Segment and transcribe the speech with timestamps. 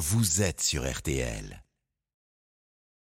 [0.00, 1.62] vous êtes sur RTL.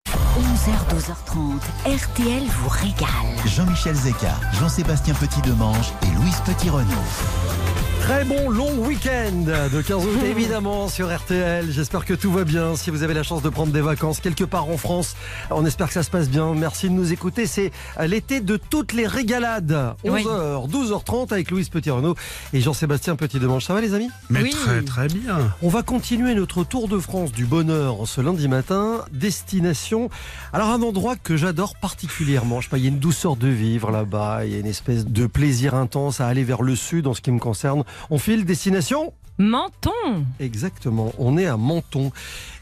[0.09, 3.47] 11h, 12h30, RTL vous régale.
[3.47, 7.82] Jean-Michel Zeka, Jean-Sébastien Petit-Demange et Louise Petit-Renault.
[8.03, 11.71] Très bon long week-end de 15 août évidemment sur RTL.
[11.71, 12.75] J'espère que tout va bien.
[12.75, 15.15] Si vous avez la chance de prendre des vacances quelque part en France,
[15.51, 16.53] on espère que ça se passe bien.
[16.53, 17.47] Merci de nous écouter.
[17.47, 17.71] C'est
[18.05, 19.95] l'été de toutes les régalades.
[20.05, 22.17] 11h, 12h30 avec Louise Petit-Renault
[22.53, 23.65] et Jean-Sébastien Petit-Demange.
[23.65, 24.11] Ça va les amis?
[24.31, 25.55] Mais très très bien.
[25.63, 29.05] On va continuer notre tour de France du bonheur ce lundi matin.
[29.13, 30.11] Destination.
[30.53, 32.61] Alors un endroit que j'adore particulièrement.
[32.61, 34.45] Je sais pas, il y a une douceur de vivre là-bas.
[34.45, 37.21] Il y a une espèce de plaisir intense à aller vers le sud en ce
[37.21, 37.85] qui me concerne.
[38.11, 40.25] On file destination Menton.
[40.41, 42.13] Exactement, on est à Menton.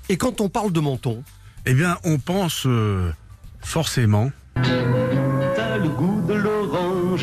[0.09, 1.23] Et quand on parle de Menton
[1.67, 3.13] Eh bien, on pense euh,
[3.61, 4.31] forcément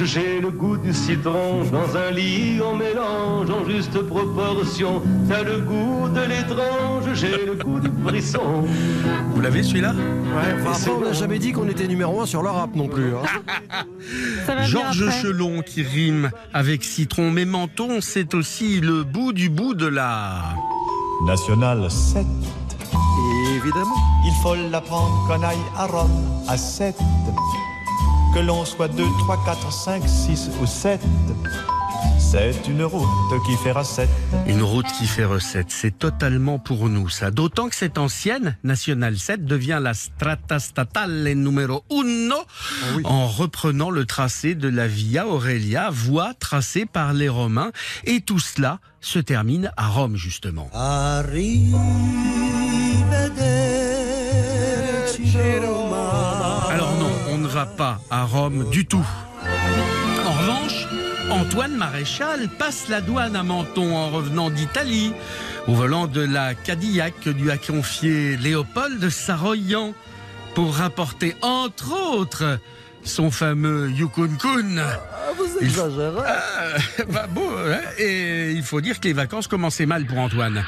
[0.07, 1.63] j'ai le goût du citron.
[1.71, 5.01] Dans un lit, on mélange en juste proportion.
[5.27, 8.65] T'as le goût de l'étrange, j'ai le goût du frisson.
[9.33, 12.73] Vous l'avez celui-là Ouais, on n'a jamais dit qu'on était numéro un sur le rap
[12.75, 13.13] non plus.
[13.15, 13.83] Hein.
[14.63, 17.31] Georges Chelon qui rime avec citron.
[17.31, 20.41] Mais menton, c'est aussi le bout du bout de la.
[21.25, 22.25] National 7.
[23.55, 23.95] Évidemment.
[24.25, 26.11] Il faut l'apprendre qu'on aille à Rome
[26.47, 26.95] à 7
[28.37, 31.01] que l'on soit 2, 3, 4, 5, 6 ou 7.
[32.19, 33.07] C'est une route
[33.47, 34.09] qui fait recette.
[34.45, 37.31] Une route qui fait recette, c'est totalement pour nous ça.
[37.31, 42.35] D'autant que cette ancienne National 7 devient la Strata Statale numéro 1 Ah
[43.05, 47.71] en reprenant le tracé de la Via Aurelia, voie tracée par les Romains.
[48.03, 50.69] Et tout cela se termine à Rome justement.
[50.73, 51.23] Alors
[57.77, 59.05] pas à Rome du tout.
[60.25, 60.87] En revanche,
[61.29, 65.13] Antoine Maréchal passe la douane à Menton en revenant d'Italie,
[65.67, 69.93] au volant de la Cadillac que lui a confié Léopold Saroyan
[70.55, 72.59] pour rapporter entre autres
[73.03, 74.81] son fameux Yukon Kun.
[75.37, 76.23] vous exagérez.
[76.25, 80.63] Ah, bah bon, hein, et il faut dire que les vacances commençaient mal pour Antoine.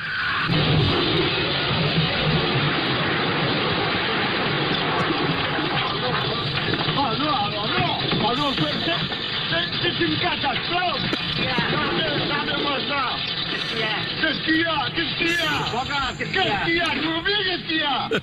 [10.10, 11.02] Une catastrophe.
[11.38, 14.90] Regardez, regardez-moi ça Qu'est-ce qu'il y a?
[14.96, 16.14] Qu'est-ce qu'il y a?
[16.18, 16.86] Qu'est-ce qu'il y a?
[16.96, 18.10] Je vous dis, qu'est-ce qu'il y a.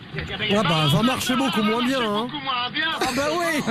[0.58, 2.00] Ah bah, va marcher beaucoup moins bien.
[2.00, 2.22] Hein.
[2.22, 2.88] Beaucoup moins bien.
[3.00, 3.62] Ah bah oui.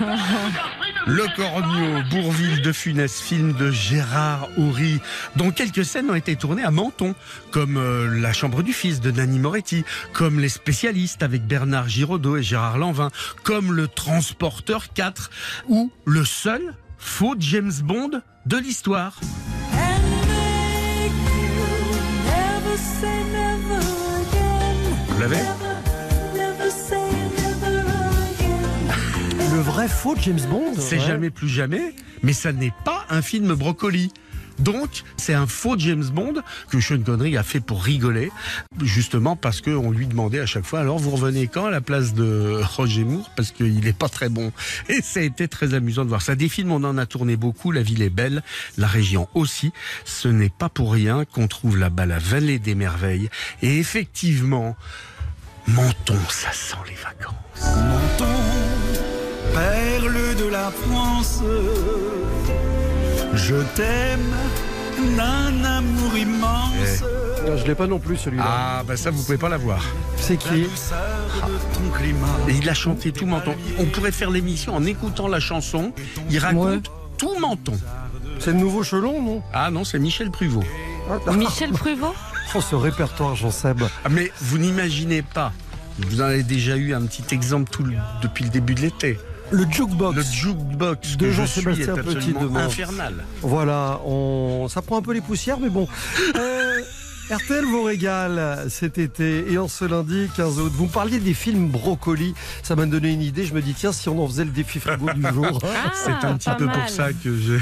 [1.06, 5.00] Le Cornio, Bourville de Funès, film de Gérard Houry,
[5.36, 7.14] dont quelques scènes ont été tournées à Menton,
[7.50, 12.38] comme euh, La Chambre du Fils de Nanni Moretti, comme Les Spécialistes avec Bernard Giraudot
[12.38, 13.10] et Gérard Lanvin,
[13.42, 15.30] comme Le Transporteur 4,
[15.68, 19.20] ou le seul faux James Bond de l'histoire.
[25.08, 25.36] Vous l'avez
[29.52, 31.06] Le vrai faux James Bond C'est ouais.
[31.06, 34.10] jamais plus jamais, mais ça n'est pas un film brocoli.
[34.58, 36.34] Donc, c'est un faux James Bond
[36.70, 38.30] que Sean Connery a fait pour rigoler,
[38.82, 42.14] justement parce qu'on lui demandait à chaque fois alors vous revenez quand à la place
[42.14, 43.30] de Roger Moore?
[43.36, 44.52] Parce qu'il n'est pas très bon.
[44.88, 46.34] Et ça a été très amusant de voir ça.
[46.34, 47.72] Des films, on en a tourné beaucoup.
[47.72, 48.42] La ville est belle,
[48.78, 49.72] la région aussi.
[50.04, 53.28] Ce n'est pas pour rien qu'on trouve là-bas la vallée des merveilles.
[53.62, 54.76] Et effectivement,
[55.66, 57.34] Menton, ça sent les vacances.
[57.88, 58.24] Menton,
[59.54, 61.42] perle de la France.
[63.34, 64.20] Je t'aime
[65.16, 67.02] d'un amour immense.
[67.46, 68.44] Ah, Je l'ai pas non plus celui-là.
[68.46, 69.84] Ah, bah ça, vous pouvez pas l'avoir.
[70.16, 70.66] C'est qui
[72.48, 73.54] il a chanté tout Menton.
[73.78, 75.92] On pourrait faire l'émission en écoutant la chanson.
[76.30, 77.78] Il raconte tout Menton.
[78.38, 79.42] C'est le nouveau Chelon, non?
[79.52, 80.64] Ah non, c'est Michel Pruvot.
[81.36, 82.14] Michel Pruvot?
[82.54, 83.82] Oh, ce répertoire, Jean Seb.
[84.04, 85.52] Ah, mais vous n'imaginez pas.
[85.98, 89.18] Vous en avez déjà eu un petit exemple tout le- depuis le début de l'été.
[89.54, 90.16] Le jukebox.
[90.16, 92.62] Le jukebox De Jean-Sébastien absolument Petit-Demange.
[92.66, 93.24] infernal.
[93.40, 94.66] Voilà, on...
[94.68, 95.86] ça prend un peu les poussières, mais bon.
[96.36, 96.80] Euh,
[97.30, 100.72] RTL vous régale cet été et en ce lundi 15 août.
[100.74, 102.34] Vous me parliez des films brocoli.
[102.62, 103.44] Ça m'a donné une idée.
[103.44, 105.60] Je me dis, tiens, si on en faisait le défi frigo du jour.
[105.94, 107.54] C'est un petit peu pour ça que je.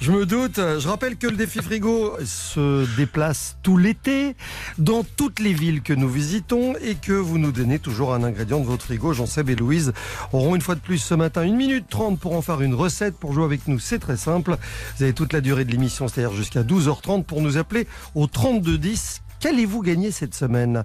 [0.00, 0.56] Je me doute.
[0.56, 4.36] Je rappelle que le défi frigo se déplace tout l'été
[4.76, 8.60] dans toutes les villes que nous visitons et que vous nous donnez toujours un ingrédient
[8.60, 9.14] de votre frigo.
[9.14, 9.94] Jean-Seb et Louise
[10.32, 13.16] auront une fois de plus ce matin une minute 30 pour en faire une recette.
[13.16, 14.58] Pour jouer avec nous, c'est très simple.
[14.98, 18.76] Vous avez toute la durée de l'émission, c'est-à-dire jusqu'à 12h30 pour nous appeler au 32
[18.76, 20.84] 10 Qu'allez-vous gagner cette semaine?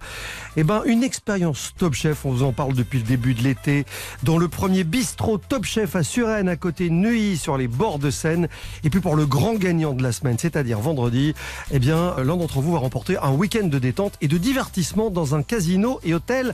[0.57, 2.25] Eh ben, une expérience Top Chef.
[2.25, 3.85] On vous en parle depuis le début de l'été.
[4.23, 8.11] Dans le premier bistrot Top Chef à Suresnes, à côté Neuilly, sur les bords de
[8.11, 8.49] Seine.
[8.83, 11.35] Et puis pour le grand gagnant de la semaine, c'est-à-dire vendredi,
[11.71, 15.35] eh bien, l'un d'entre vous va remporter un week-end de détente et de divertissement dans
[15.35, 16.53] un casino et hôtel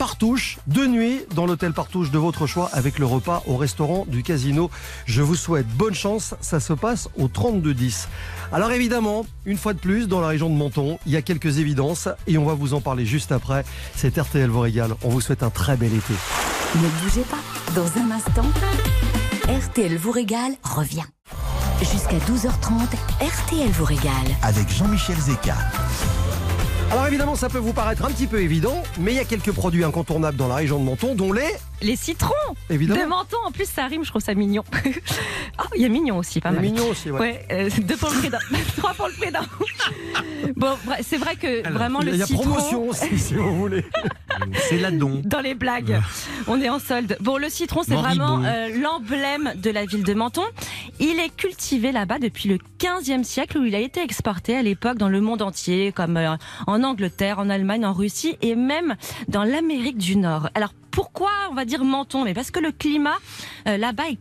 [0.00, 4.22] Partouche, de nuit dans l'hôtel Partouche de votre choix avec le repas au restaurant du
[4.22, 4.70] casino.
[5.04, 8.06] Je vous souhaite bonne chance, ça se passe au 32-10.
[8.50, 11.58] Alors évidemment, une fois de plus, dans la région de Menton, il y a quelques
[11.58, 13.62] évidences et on va vous en parler juste après.
[13.94, 16.14] C'est RTL vous régale, on vous souhaite un très bel été.
[16.76, 18.46] Ne bougez pas, dans un instant,
[19.50, 21.04] RTL vous régale revient.
[21.80, 22.86] Jusqu'à 12h30,
[23.20, 24.12] RTL vous régale.
[24.40, 25.56] Avec Jean-Michel Zeka.
[26.90, 29.52] Alors évidemment, ça peut vous paraître un petit peu évident, mais il y a quelques
[29.52, 31.54] produits incontournables dans la région de Menton, dont les...
[31.82, 32.34] Les citrons
[32.68, 33.00] Évidemment.
[33.00, 33.36] de menton.
[33.46, 34.64] En plus, ça rime, je trouve ça mignon.
[35.58, 36.62] Ah, il y a mignon aussi, pas mal.
[36.62, 37.18] mignons aussi, ouais.
[37.20, 38.38] Ouais, euh, deux pour le prix d'un,
[38.78, 39.40] trois pour le prix d'un.
[40.56, 42.42] Bon, c'est vrai que vraiment le Il y a citron.
[42.44, 43.84] promotion aussi, si vous voulez.
[44.68, 45.20] C'est là-don.
[45.24, 46.00] Dans les blagues,
[46.46, 47.16] on est en solde.
[47.20, 50.42] Bon, le citron, c'est vraiment euh, l'emblème de la ville de Menton.
[50.98, 54.96] Il est cultivé là-bas depuis le 15e siècle où il a été exporté à l'époque
[54.98, 56.36] dans le monde entier, comme euh,
[56.66, 58.96] en Angleterre, en Allemagne, en Russie et même
[59.28, 60.48] dans l'Amérique du Nord.
[60.54, 62.24] Alors pourquoi on va dire Menton?
[62.24, 63.16] Mais parce que le climat
[63.66, 64.18] euh, là-bas est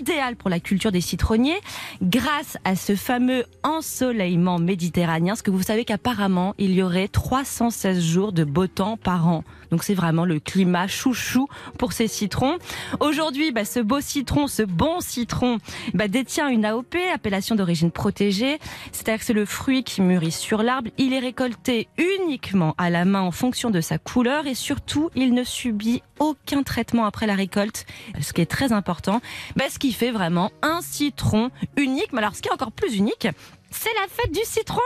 [0.00, 1.60] idéal pour la culture des citronniers
[2.00, 5.32] grâce à ce fameux ensoleillement méditerranéen.
[5.32, 9.44] Parce que vous savez qu'apparemment, il y aurait 316 jours de beau temps par an.
[9.72, 11.48] Donc c'est vraiment le climat chouchou
[11.78, 12.58] pour ces citrons.
[13.00, 15.58] Aujourd'hui, bah, ce beau citron, ce bon citron,
[15.94, 18.58] bah, détient une AOP, appellation d'origine protégée.
[18.92, 20.90] C'est-à-dire que c'est le fruit qui mûrit sur l'arbre.
[20.98, 25.32] Il est récolté uniquement à la main en fonction de sa couleur et surtout, il
[25.32, 27.86] ne subit aucun traitement après la récolte.
[28.20, 29.22] Ce qui est très important,
[29.56, 32.12] bah, ce qui fait vraiment un citron unique.
[32.12, 33.26] Mais alors, ce qui est encore plus unique,
[33.70, 34.82] c'est la fête du citron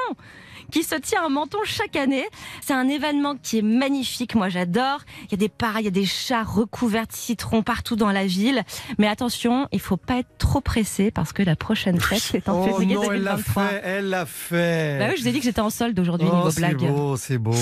[0.70, 2.24] qui se tient à Menton chaque année.
[2.62, 5.00] C'est un événement qui est magnifique, moi j'adore.
[5.24, 8.10] Il y a des pareils, il y a des chats recouverts de citron partout dans
[8.12, 8.62] la ville.
[8.98, 12.60] Mais attention, il faut pas être trop pressé parce que la prochaine fête, c'est en
[12.62, 13.66] Oh février non, elle l'a 2023.
[13.68, 14.98] fait, elle l'a fait.
[14.98, 16.78] Bah oui, je vous ai dit que j'étais en solde aujourd'hui, Oh, niveau c'est blague.
[16.78, 17.54] beau, c'est beau.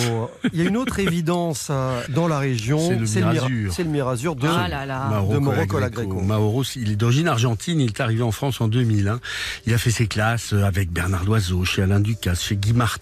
[0.53, 2.79] Il y a une autre évidence euh, dans la région.
[2.79, 3.73] C'est le Mira- Mirazur.
[3.73, 4.49] C'est le Mirazur de.
[4.49, 5.09] Ah là là.
[5.31, 6.21] de Mauro Colagreco.
[6.21, 9.21] Mauro, il est d'origine argentine, il est arrivé en France en 2001.
[9.67, 12.94] Il a fait ses classes avec Bernard Loiseau, chez Alain Ducasse, chez Guy Martin.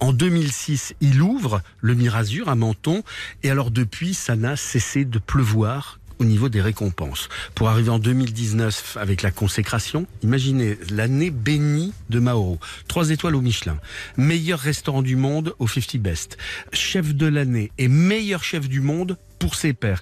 [0.00, 3.02] En 2006, il ouvre le Mirazur à Menton.
[3.42, 7.28] Et alors depuis, ça n'a cessé de pleuvoir au niveau des récompenses.
[7.54, 12.58] Pour arriver en 2019 avec la consécration, imaginez l'année bénie de Mauro.
[12.88, 13.78] Trois étoiles au Michelin.
[14.16, 16.36] Meilleur restaurant du monde au 50 Best.
[16.72, 20.00] Chef de l'année et meilleur chef du monde pour ses pairs.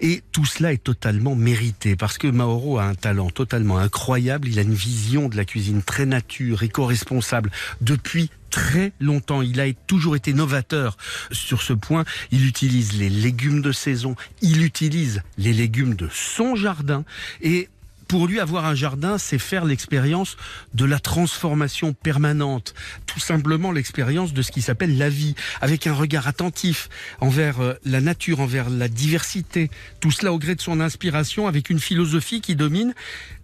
[0.00, 4.48] Et tout cela est totalement mérité parce que Mauro a un talent totalement incroyable.
[4.48, 9.42] Il a une vision de la cuisine très nature, éco-responsable depuis très longtemps.
[9.42, 10.96] Il a toujours été novateur
[11.32, 12.04] sur ce point.
[12.30, 14.14] Il utilise les légumes de saison.
[14.42, 17.04] Il utilise les légumes de son jardin
[17.40, 17.68] et
[18.12, 20.36] pour lui, avoir un jardin, c'est faire l'expérience
[20.74, 22.74] de la transformation permanente.
[23.06, 26.90] Tout simplement l'expérience de ce qui s'appelle la vie, avec un regard attentif
[27.20, 29.70] envers euh, la nature, envers la diversité.
[30.00, 32.92] Tout cela au gré de son inspiration, avec une philosophie qui domine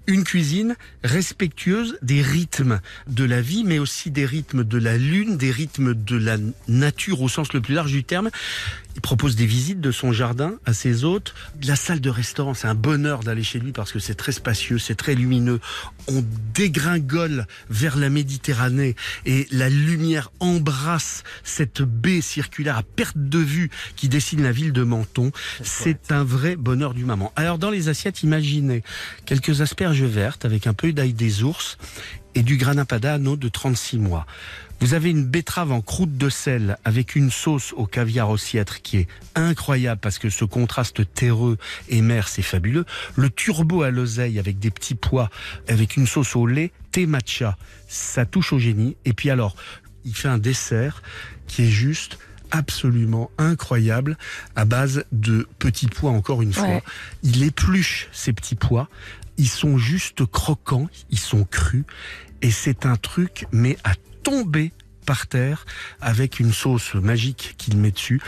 [0.08, 0.74] une cuisine
[1.04, 5.94] respectueuse des rythmes de la vie, mais aussi des rythmes de la lune, des rythmes
[5.94, 8.30] de la nature au sens le plus large du terme.
[8.98, 11.32] Il propose des visites de son jardin à ses hôtes.
[11.62, 14.78] La salle de restaurant, c'est un bonheur d'aller chez lui parce que c'est très spacieux,
[14.78, 15.60] c'est très lumineux.
[16.08, 23.38] On dégringole vers la Méditerranée et la lumière embrasse cette baie circulaire à perte de
[23.38, 25.30] vue qui dessine la ville de Menton.
[25.62, 27.32] C'est un vrai bonheur du maman.
[27.36, 28.82] Alors dans les assiettes, imaginez
[29.26, 31.78] quelques asperges vertes avec un peu d'ail des ours
[32.34, 34.26] et du grana padano de 36 mois.
[34.80, 38.98] Vous avez une betterave en croûte de sel avec une sauce au caviar ossiètre qui
[38.98, 41.58] est incroyable parce que ce contraste terreux
[41.88, 42.84] et mer, c'est fabuleux.
[43.16, 45.30] Le turbo à l'oseille avec des petits pois,
[45.66, 47.56] avec une sauce au lait, thé matcha,
[47.88, 48.96] ça touche au génie.
[49.04, 49.56] Et puis alors,
[50.04, 51.02] il fait un dessert
[51.48, 52.18] qui est juste
[52.50, 54.16] absolument incroyable
[54.56, 56.68] à base de petits pois encore une fois.
[56.68, 56.82] Ouais.
[57.22, 58.88] Il épluche ces petits pois.
[59.38, 61.84] Ils sont juste croquants, ils sont crus
[62.42, 63.92] et c'est un truc mais à
[64.22, 64.72] tomber
[65.06, 65.64] par terre
[66.00, 68.20] avec une sauce magique qu'il met dessus.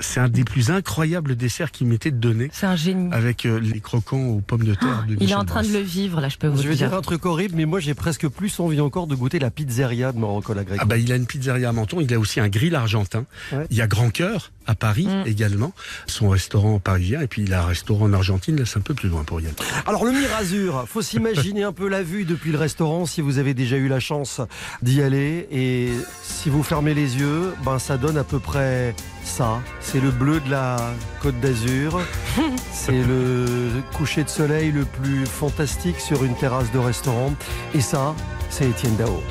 [0.00, 3.12] C'est un des plus incroyables desserts qu'il m'était donné C'est un génie.
[3.12, 5.80] avec euh, les croquants aux pommes de terre de Il est en train de le
[5.80, 6.90] vivre, là, je peux vous Je vais dire.
[6.90, 10.12] dire un truc horrible, mais moi j'ai presque plus envie encore de goûter la pizzeria
[10.12, 10.78] de Mauro Colagreco.
[10.80, 13.24] Ah bah il a une pizzeria à Menton, il a aussi un grill argentin.
[13.50, 13.66] Ouais.
[13.72, 15.26] Il y a Grand Cœur à Paris Mm.
[15.26, 15.72] également,
[16.06, 18.94] son restaurant parisien, et puis il a un restaurant en Argentine, là c'est un peu
[18.94, 19.54] plus loin pour y aller.
[19.86, 23.54] Alors le Mirazur, faut s'imaginer un peu la vue depuis le restaurant si vous avez
[23.54, 24.40] déjà eu la chance
[24.82, 25.88] d'y aller et
[26.22, 28.94] si vous fermez les yeux, ben ça donne à peu près
[29.24, 29.60] ça.
[29.80, 30.76] C'est le bleu de la
[31.22, 32.00] Côte d'Azur.
[32.72, 37.34] C'est le coucher de soleil le plus fantastique sur une terrasse de restaurant
[37.74, 38.14] et ça,
[38.50, 39.22] c'est Étienne Dao.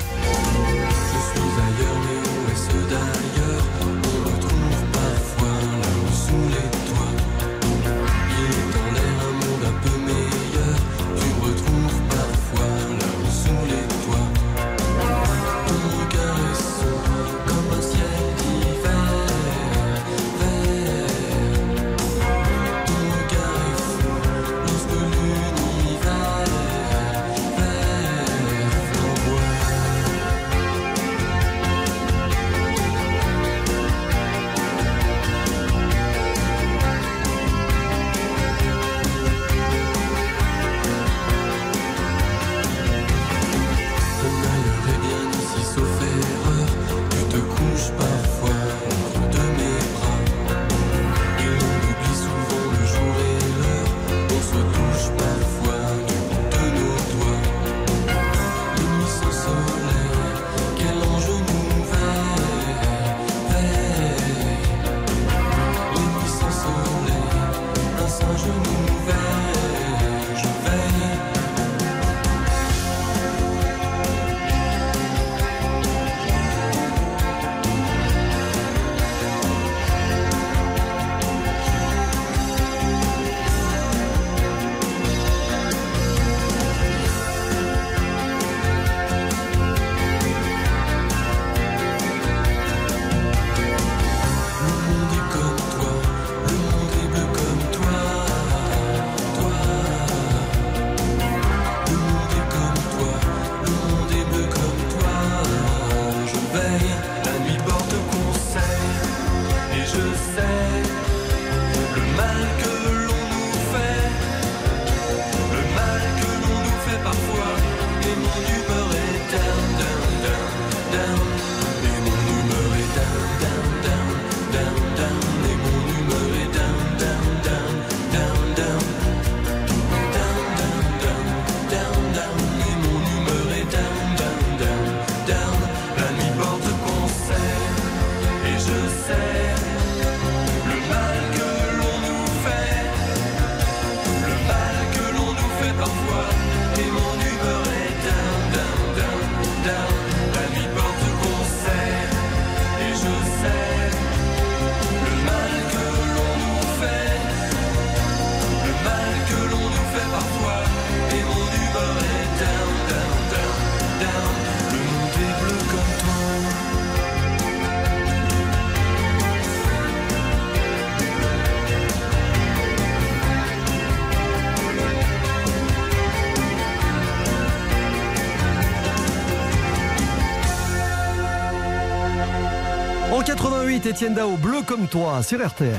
[183.88, 185.74] Étienne Dao, bleu comme toi, sur RTL.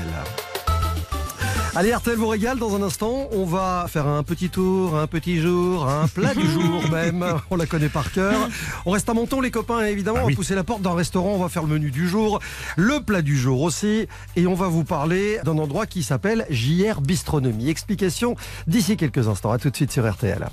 [1.76, 3.28] Allez, RTL vous régale dans un instant.
[3.30, 7.24] On va faire un petit tour, un petit jour, un plat du jour même.
[7.52, 8.48] On la connaît par cœur.
[8.84, 10.18] On reste à Menton, les copains, évidemment.
[10.22, 10.32] Ah on oui.
[10.32, 11.34] va pousser la porte d'un restaurant.
[11.34, 12.40] On va faire le menu du jour,
[12.76, 14.08] le plat du jour aussi.
[14.34, 17.70] Et on va vous parler d'un endroit qui s'appelle JR Bistronomie.
[17.70, 18.34] Explication
[18.66, 19.52] d'ici quelques instants.
[19.52, 20.48] À tout de suite sur RTL.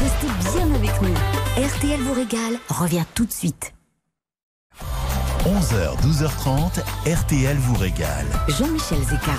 [0.00, 1.14] Restez bien avec nous.
[1.60, 3.72] RTL vous régale revient tout de suite.
[5.46, 8.26] 11h, 12h30, RTL vous régale.
[8.48, 9.32] Jean-Michel Zeka.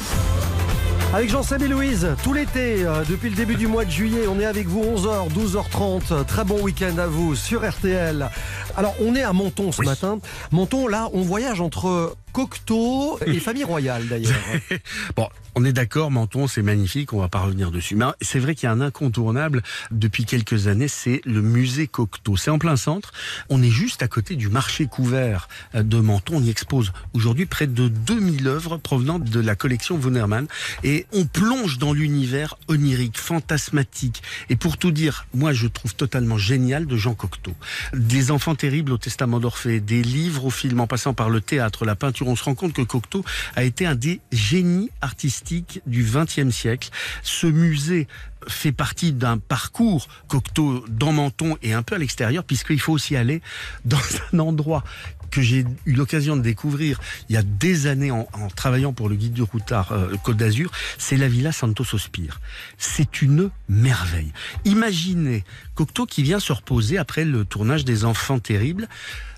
[1.13, 4.39] Avec Jean-Seb et Louise, tout l'été, euh, depuis le début du mois de juillet, on
[4.39, 6.25] est avec vous 11h, 12h30.
[6.25, 8.29] Très bon week-end à vous sur RTL.
[8.75, 10.17] Alors, on est à Menton ce matin.
[10.51, 14.33] Menton, là, on voyage entre Cocteau et Famille Royale d'ailleurs.
[15.15, 17.95] Bon, on est d'accord, Menton, c'est magnifique, on va pas revenir dessus.
[17.95, 19.61] Mais c'est vrai qu'il y a un incontournable
[19.91, 22.38] depuis quelques années, c'est le musée Cocteau.
[22.38, 23.11] C'est en plein centre.
[23.50, 26.38] On est juste à côté du marché couvert euh, de Menton.
[26.38, 30.47] On y expose aujourd'hui près de 2000 œuvres provenant de la collection Wundermann.
[30.83, 34.23] Et on plonge dans l'univers onirique, fantasmatique.
[34.50, 37.53] Et pour tout dire, moi, je trouve totalement génial de Jean Cocteau.
[37.93, 41.83] Des enfants terribles au testament d'Orphée, des livres au film, en passant par le théâtre,
[41.83, 42.20] la peinture.
[42.21, 43.23] On se rend compte que Cocteau
[43.55, 46.89] a été un des génies artistiques du XXe siècle.
[47.23, 48.07] Ce musée
[48.47, 53.15] fait partie d'un parcours Cocteau dans Menton et un peu à l'extérieur, puisqu'il faut aussi
[53.15, 53.41] aller
[53.85, 53.99] dans
[54.33, 54.83] un endroit
[55.31, 59.09] que j'ai eu l'occasion de découvrir il y a des années en, en travaillant pour
[59.09, 62.39] le guide du routard euh, Côte d'Azur, c'est la Villa Santos Sospir.
[62.77, 64.31] C'est une merveille.
[64.65, 65.43] Imaginez
[65.75, 68.88] Cocteau qui vient se reposer après le tournage des Enfants terribles.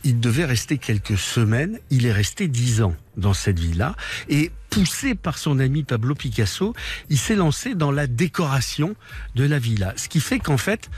[0.04, 1.80] Il devait rester quelques semaines.
[1.90, 3.96] Il est resté dix ans dans cette villa
[4.28, 6.74] et poussé par son ami Pablo Picasso,
[7.10, 8.96] il s'est lancé dans la décoration
[9.36, 9.94] de la villa.
[9.98, 10.90] Ce qui fait qu'en fait,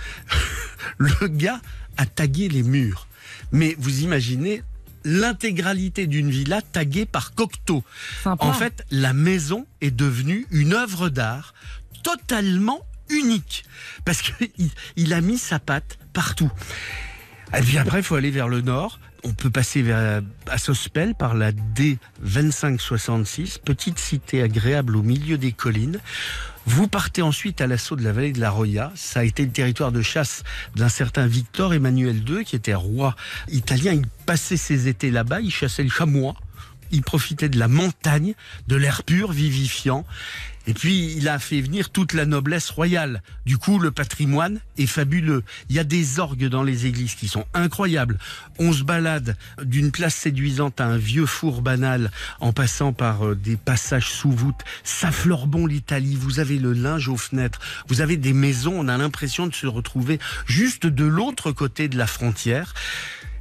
[0.98, 1.60] le gars
[1.98, 3.08] a tagué les murs.
[3.52, 4.64] Mais vous imaginez
[5.06, 7.84] l'intégralité d'une villa taguée par Cocteau.
[8.24, 8.44] Sympa.
[8.44, 11.54] En fait, la maison est devenue une œuvre d'art
[12.04, 13.66] totalement unique
[14.04, 14.50] parce qu'il
[14.96, 16.52] il a mis sa patte partout.
[17.58, 19.00] Et puis après, il faut aller vers le nord.
[19.24, 25.52] On peut passer vers, à Sospel par la D2566, petite cité agréable au milieu des
[25.52, 26.00] collines.
[26.66, 28.92] Vous partez ensuite à l'assaut de la vallée de la Roya.
[28.96, 30.44] Ça a été le territoire de chasse
[30.76, 33.16] d'un certain Victor Emmanuel II, qui était roi
[33.50, 33.94] italien.
[33.94, 36.36] Il passait ses étés là-bas, il chassait le chamois.
[36.92, 38.34] Il profitait de la montagne,
[38.68, 40.06] de l'air pur, vivifiant.
[40.68, 43.22] Et puis, il a fait venir toute la noblesse royale.
[43.46, 45.44] Du coup, le patrimoine est fabuleux.
[45.70, 48.18] Il y a des orgues dans les églises qui sont incroyables.
[48.58, 53.36] On se balade d'une place séduisante à un vieux four banal en passant par euh,
[53.36, 54.62] des passages sous voûte.
[54.84, 56.16] Ça fleure bon l'Italie.
[56.16, 57.60] Vous avez le linge aux fenêtres.
[57.88, 58.74] Vous avez des maisons.
[58.76, 62.74] On a l'impression de se retrouver juste de l'autre côté de la frontière.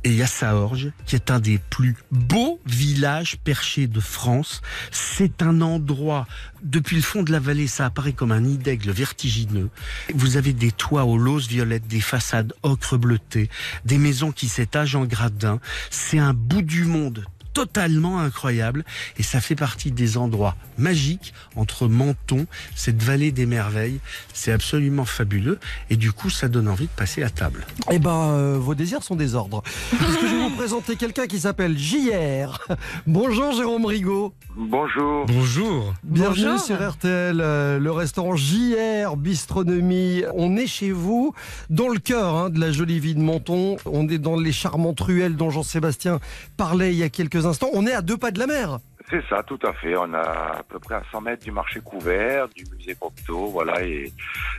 [0.07, 4.61] Et il y a Saorge, qui est un des plus beaux villages perchés de France.
[4.91, 6.27] C'est un endroit,
[6.63, 9.71] depuis le fond de la vallée, ça apparaît comme un nid d'aigle vertigineux.
[10.15, 13.49] Vous avez des toits aux lauses violettes, des façades ocre bleuté,
[13.87, 15.59] des maisons qui s'étagent en gradins.
[15.89, 18.85] C'est un bout du monde totalement incroyable
[19.17, 24.01] et ça fait partie des endroits magiques entre Menton, cette vallée des merveilles.
[24.33, 25.59] C'est absolument fabuleux
[25.89, 27.65] et du coup ça donne envie de passer à table.
[27.91, 29.63] Eh ben, euh, vos désirs sont des ordres.
[29.99, 32.59] Parce que je vais vous présenter quelqu'un qui s'appelle JR.
[33.07, 34.35] Bonjour Jérôme Rigaud.
[34.57, 35.27] Bonjour.
[35.27, 35.95] Bonjour.
[36.03, 36.61] Bienvenue Bonjour.
[36.61, 40.23] sur RTL, euh, le restaurant JR Bistronomie.
[40.35, 41.35] On est chez vous,
[41.71, 43.77] dans le cœur hein, de la jolie vie de Menton.
[43.85, 46.21] On est dans les charmantes ruelles dont Jean-Sébastien
[46.57, 47.71] parlait il y a quelques instants.
[47.73, 48.79] On est à deux pas de la mer.
[49.11, 49.97] C'est ça, tout à fait.
[49.97, 50.19] On a
[50.59, 54.13] à peu près à 100 mètres du marché couvert, du musée Cocteau, voilà, et,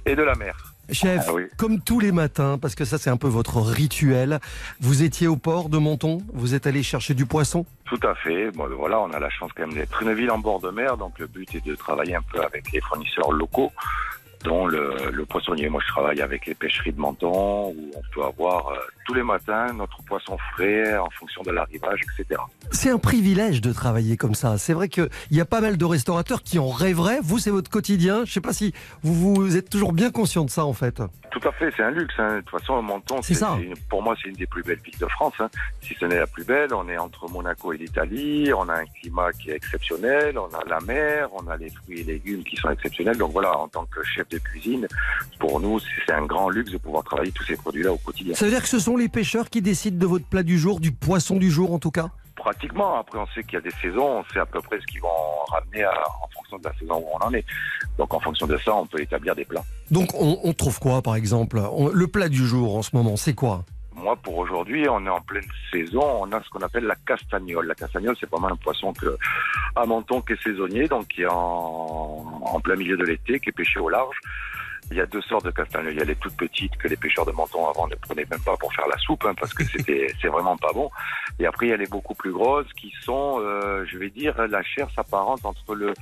[0.06, 0.56] et de la mer.
[0.92, 1.46] Chef, Ah oui.
[1.58, 4.40] comme tous les matins, parce que ça c'est un peu votre rituel,
[4.80, 7.66] vous étiez au port de Menton, vous êtes allé chercher du poisson?
[7.86, 8.52] Tout à fait.
[8.52, 10.96] Bon, voilà, on a la chance quand même d'être une ville en bord de mer,
[10.98, 13.72] donc le but est de travailler un peu avec les fournisseurs locaux,
[14.46, 15.68] dont le, le poissonnier.
[15.70, 19.24] Moi, je travaille avec les pêcheries de Menton, où on peut avoir euh, tous les
[19.24, 22.40] matins notre poisson frais en fonction de l'arrivage, etc.
[22.72, 24.58] C'est un privilège de travailler comme ça.
[24.58, 27.20] C'est vrai qu'il y a pas mal de restaurateurs qui en rêveraient.
[27.22, 28.24] Vous, c'est votre quotidien.
[28.26, 31.02] Je sais pas si vous, vous êtes toujours bien conscient de ça, en fait.
[31.32, 32.14] Tout à fait, c'est un luxe.
[32.18, 32.38] hein.
[32.38, 33.58] De toute façon, Menton, C'est ça.
[33.90, 35.34] pour moi, c'est une des plus belles villes de France.
[35.40, 35.50] hein.
[35.82, 38.52] Si ce n'est la plus belle, on est entre Monaco et l'Italie.
[38.56, 40.38] On a un climat qui est exceptionnel.
[40.40, 43.18] On a la mer, on a les fruits et légumes qui sont exceptionnels.
[43.18, 44.88] Donc voilà, en tant que chef de cuisine,
[45.40, 48.36] pour nous, c'est un grand luxe de pouvoir travailler tous ces produits-là au quotidien.
[48.36, 50.80] Ça veut dire que ce sont les pêcheurs qui décident de votre plat du jour,
[50.80, 52.10] du poisson du jour en tout cas?
[52.36, 53.00] Pratiquement.
[53.00, 54.20] Après, on sait qu'il y a des saisons.
[54.20, 55.08] On sait à peu près ce qu'ils vont
[55.52, 57.46] ramener à- en fonction de la saison où on en est.
[57.98, 59.64] Donc en fonction de ça, on peut établir des plats.
[59.90, 61.60] Donc on, on trouve quoi par exemple?
[61.72, 63.64] On- Le plat du jour en ce moment, c'est quoi?
[63.96, 66.04] Moi, pour aujourd'hui, on est en pleine saison.
[66.22, 67.68] On a ce qu'on appelle la castagnole.
[67.68, 69.18] La castagnole, c'est pas mal un poisson que,
[69.76, 73.50] à Menton qui est saisonnier, donc qui est en, en plein milieu de l'été, qui
[73.50, 74.18] est pêché au large.
[74.92, 75.94] Il y a deux sortes de castagnoles.
[75.94, 78.40] Il y a les toutes petites que les pêcheurs de Menton avant ne prenaient même
[78.42, 80.90] pas pour faire la soupe, hein, parce que c'était, c'est vraiment pas bon.
[81.40, 84.36] Et après, il y a les beaucoup plus grosses qui sont, euh, je vais dire,
[84.48, 85.94] la chair s'apparente entre le,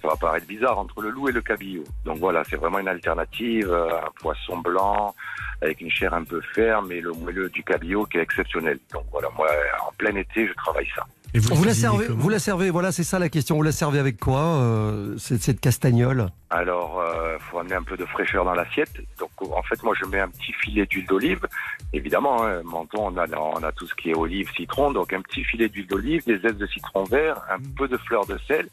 [0.00, 1.84] ça va paraître bizarre, entre le loup et le cabillaud.
[2.04, 5.14] Donc voilà, c'est vraiment une alternative, euh, un poisson blanc
[5.62, 8.78] avec une chair un peu ferme et le moelleux du cabillaud qui est exceptionnel.
[8.92, 9.48] Donc voilà, moi,
[9.86, 11.04] en plein été, je travaille ça.
[11.32, 13.56] Et vous, Vous la servez, vous la servez, voilà, c'est ça la question.
[13.56, 16.28] Vous la servez avec quoi euh, cette, cette castagnole?
[16.50, 19.00] Alors, euh, faut amener un peu de fraîcheur dans l'assiette.
[19.18, 21.46] Donc, en fait, moi, je mets un petit filet d'huile d'olive.
[21.92, 24.90] Évidemment, hein, Menton, on a, on a tout ce qui est olive, citron.
[24.90, 28.26] Donc, un petit filet d'huile d'olive, des zestes de citron vert, un peu de fleur
[28.26, 28.68] de sel.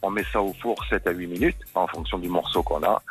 [0.00, 3.02] On met ça au four 7 à 8 minutes, en fonction du morceau qu'on a.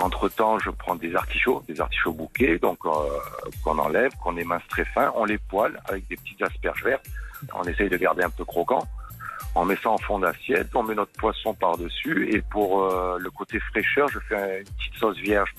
[0.00, 2.90] Entre-temps, je prends des artichauts, des artichauts bouquets, donc euh,
[3.64, 5.12] qu'on enlève, qu'on émince très fin.
[5.16, 7.06] On les poêle avec des petites asperges vertes.
[7.52, 8.86] On essaye de garder un peu croquant.
[9.56, 13.30] On met ça en fond d'assiette, on met notre poisson par-dessus et pour euh, le
[13.30, 15.52] côté fraîcheur, je fais une petite sauce vierge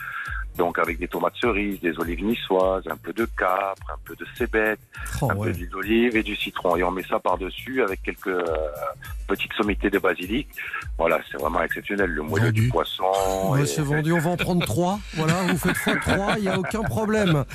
[0.59, 4.25] Donc avec des tomates cerises, des olives niçoises, un peu de capre, un peu de
[4.37, 4.79] cébette,
[5.21, 5.47] Oh, un ouais.
[5.47, 6.75] peu d'huile d'olive et du citron.
[6.75, 8.43] Et on met ça par-dessus avec quelques euh,
[9.27, 10.49] petites sommités de basilic.
[10.97, 12.09] Voilà, c'est vraiment exceptionnel.
[12.09, 13.03] Le moelleux du poisson.
[13.51, 14.99] Ouais, et- c'est vendu, on va en prendre trois.
[15.13, 17.45] Voilà, vous faites fois trois, il n'y a aucun problème.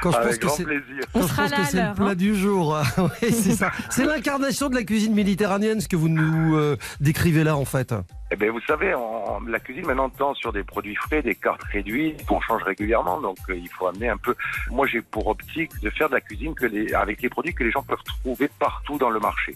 [0.00, 0.84] Quand je pense Avec que grand c'est, plaisir.
[1.12, 2.14] quand On je sera pense que c'est le plat hein.
[2.14, 2.78] du jour.
[2.98, 3.72] Oui, c'est ça.
[3.90, 7.92] C'est l'incarnation de la cuisine méditerranéenne, ce que vous nous euh, décrivez là, en fait.
[8.32, 8.94] Eh ben, vous savez,
[9.46, 13.20] la cuisine maintenant tend sur des produits frais, des cartes réduites qu'on change régulièrement.
[13.20, 14.34] Donc, euh, il faut amener un peu.
[14.70, 16.54] Moi, j'ai pour optique de faire de la cuisine
[16.94, 19.54] avec les produits que les gens peuvent trouver partout dans le marché.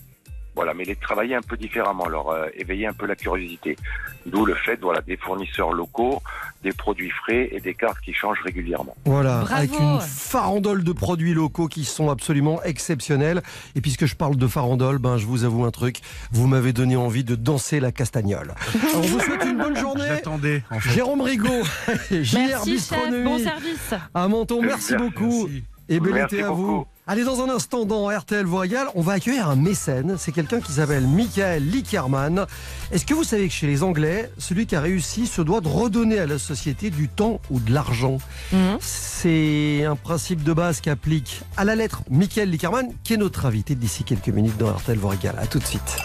[0.56, 3.76] Voilà, mais les travailler un peu différemment, leur euh, éveiller un peu la curiosité.
[4.24, 6.22] D'où le fait, voilà, des fournisseurs locaux,
[6.62, 8.96] des produits frais et des cartes qui changent régulièrement.
[9.04, 9.52] Voilà, Bravo.
[9.54, 13.42] avec une farandole de produits locaux qui sont absolument exceptionnels.
[13.74, 16.00] Et puisque je parle de farandole, ben, je vous avoue un truc,
[16.32, 18.54] vous m'avez donné envie de danser la castagnole.
[18.94, 20.04] On vous souhaite une bonne journée.
[20.08, 20.90] J'attendais, en fait.
[20.94, 21.62] Jérôme Rigaud,
[22.10, 23.94] JR Bistronomie bon service.
[24.14, 24.96] à Menton, merci Merci.
[24.96, 25.48] beaucoup.
[25.88, 26.62] Et bel Merci été à beaucoup.
[26.66, 26.86] vous.
[27.08, 30.16] Allez, dans un instant, dans RTL régale, on va accueillir un mécène.
[30.18, 32.46] C'est quelqu'un qui s'appelle Michael Lickerman.
[32.90, 35.68] Est-ce que vous savez que chez les Anglais, celui qui a réussi se doit de
[35.68, 38.18] redonner à la société du temps ou de l'argent?
[38.50, 38.78] Mhm.
[38.80, 43.76] C'est un principe de base qu'applique à la lettre Michael Lickerman, qui est notre invité
[43.76, 45.38] d'ici quelques minutes dans RTL régale.
[45.38, 45.96] À tout de suite.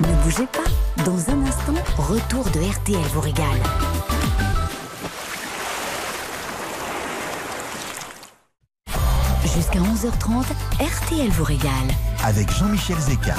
[0.00, 1.02] Ne bougez pas.
[1.02, 3.62] Dans un instant, retour de RTL vous régale.
[9.56, 10.44] Jusqu'à 11h30,
[10.80, 11.70] RTL vous régale.
[12.22, 13.34] Avec Jean-Michel Zeka.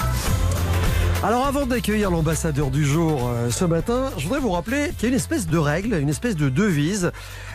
[1.22, 5.06] Alors avant d'accueillir l'ambassadeur du jour euh, ce matin, je voudrais vous rappeler qu'il y
[5.06, 7.12] a une espèce de règle, une espèce de devise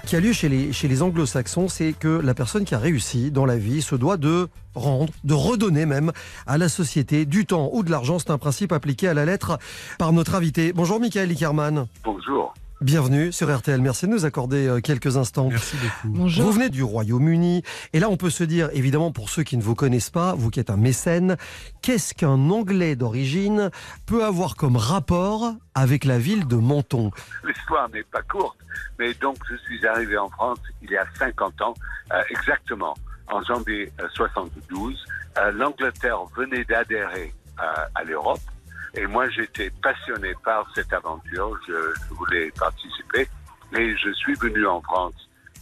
[0.06, 3.32] qui a lieu chez les, chez les anglo-saxons, c'est que la personne qui a réussi
[3.32, 4.46] dans la vie se doit de
[4.76, 6.12] rendre, de redonner même
[6.46, 8.20] à la société du temps ou de l'argent.
[8.20, 9.58] C'est un principe appliqué à la lettre
[9.98, 10.72] par notre invité.
[10.72, 11.88] Bonjour Michael Lickerman.
[12.04, 12.54] Bonjour.
[12.82, 13.80] Bienvenue sur RTL.
[13.80, 15.48] Merci de nous accorder euh, quelques instants.
[15.48, 16.16] Merci beaucoup.
[16.18, 16.44] Bonjour.
[16.44, 17.62] Vous venez du Royaume-Uni.
[17.92, 20.50] Et là, on peut se dire, évidemment, pour ceux qui ne vous connaissent pas, vous
[20.50, 21.36] qui êtes un mécène,
[21.80, 23.70] qu'est-ce qu'un Anglais d'origine
[24.04, 27.12] peut avoir comme rapport avec la ville de Menton?
[27.44, 28.58] L'histoire n'est pas courte,
[28.98, 31.74] mais donc je suis arrivé en France il y a 50 ans,
[32.12, 32.94] euh, exactement,
[33.28, 34.98] en janvier euh, 72.
[35.38, 38.40] Euh, L'Angleterre venait d'adhérer euh, à l'Europe
[38.94, 41.72] et moi j'étais passionné par cette aventure, je,
[42.08, 43.28] je voulais participer
[43.76, 45.14] et je suis venu en France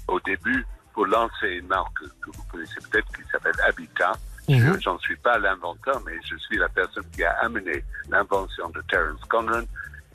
[0.09, 4.13] au début pour lancer une marque que vous connaissez peut-être qui s'appelle Habitat.
[4.49, 8.83] Je J'en suis pas l'inventeur, mais je suis la personne qui a amené l'invention de
[8.91, 9.63] Terence Conran,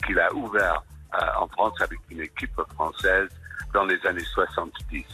[0.04, 0.82] qu'il a ouvert
[1.14, 3.28] euh, en France avec une équipe française
[3.72, 5.04] dans les années 70.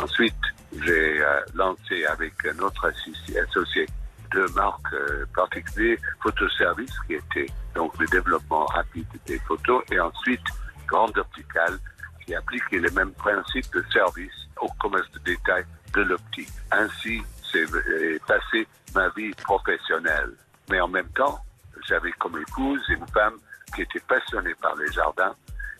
[0.00, 0.34] Ensuite,
[0.82, 3.86] j'ai euh, lancé avec un autre associ- associé
[4.34, 10.44] deux marques euh, particulières, Photoservice, qui était donc le développement rapide des photos, et ensuite
[10.86, 11.78] Grande Opticale,
[12.24, 16.50] qui appliquait les mêmes principes de service au commerce de détail de l'optique.
[16.72, 20.32] Ainsi, c'est euh, passé ma vie professionnelle.
[20.70, 21.38] Mais en même temps,
[21.86, 23.36] j'avais comme épouse une femme
[23.74, 25.34] qui était passionnée par les jardins.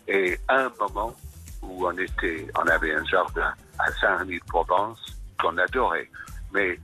[0.07, 1.15] Et à un moment
[1.63, 5.01] où on était, on avait un jardin à Saint-Rémy-de-Provence
[5.41, 6.11] qu'on adorait.
[6.53, 6.79] Mais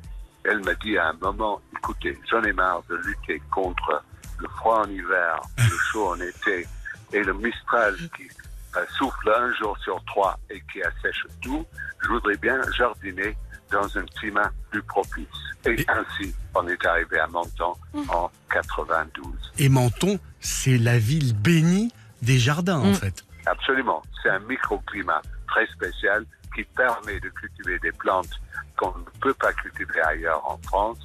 [0.44, 4.02] elle m'a dit à un moment, écoutez, j'en ai marre de lutter contre
[4.38, 6.66] le froid en hiver, le chaud en été
[7.12, 8.28] et le mistral qui
[8.76, 11.64] euh, souffle un jour sur trois et qui assèche tout.
[12.02, 13.36] Je voudrais bien jardiner
[13.70, 15.26] dans un climat plus propice.
[15.66, 17.74] Et ainsi, on est arrivé à Menton
[18.08, 19.52] en 92.
[19.58, 23.24] Et Menton, c'est la ville bénie des jardins, en fait.
[23.46, 24.02] Absolument.
[24.22, 26.24] C'est un microclimat très spécial
[26.54, 28.40] qui permet de cultiver des plantes
[28.80, 30.98] qu'on ne peut pas cultiver ailleurs en France.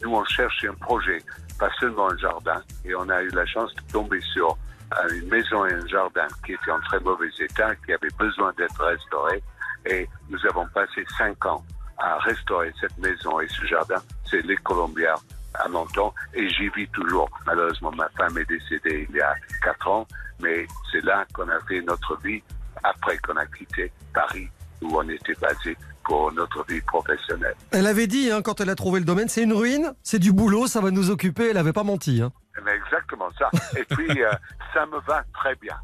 [0.00, 1.18] Nous, on cherchait un projet,
[1.58, 4.56] pas seulement un jardin, et on a eu la chance de tomber sur
[4.96, 8.52] euh, une maison et un jardin qui étaient en très mauvais état, qui avaient besoin
[8.56, 9.42] d'être restaurés.
[9.86, 11.64] Et nous avons passé cinq ans
[11.98, 14.00] à restaurer cette maison et ce jardin.
[14.30, 15.18] C'est les Colombières
[15.54, 17.28] à Menton et j'y vis toujours.
[17.46, 20.06] Malheureusement, ma femme est décédée il y a quatre ans,
[20.40, 22.42] mais c'est là qu'on a fait notre vie
[22.84, 24.48] après qu'on a quitté Paris
[24.82, 25.76] où on était basé
[26.06, 27.54] pour notre vie professionnelle.
[27.72, 30.32] Elle avait dit, hein, quand elle a trouvé le domaine, c'est une ruine, c'est du
[30.32, 31.48] boulot, ça va nous occuper.
[31.48, 32.22] Elle n'avait pas menti.
[32.22, 32.32] hein.
[32.64, 33.50] Mais exactement ça.
[33.78, 34.30] Et puis, euh,
[34.74, 35.76] ça me va très bien.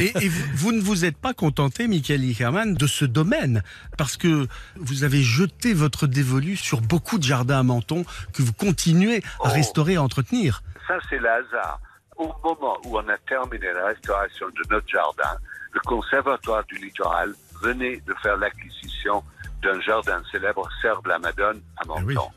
[0.00, 3.62] Et, et vous, vous ne vous êtes pas contenté, Michael Lickerman, de ce domaine,
[3.98, 8.52] parce que vous avez jeté votre dévolu sur beaucoup de jardins à Menton que vous
[8.52, 10.62] continuez à restaurer et à entretenir.
[10.86, 11.80] Ça, c'est le hasard.
[12.16, 15.36] Au moment où on a terminé la restauration de notre jardin,
[15.72, 19.22] le Conservatoire du Littoral venait de faire l'acquisition
[19.62, 22.30] d'un jardin célèbre, Serre de la Madone, à Menton.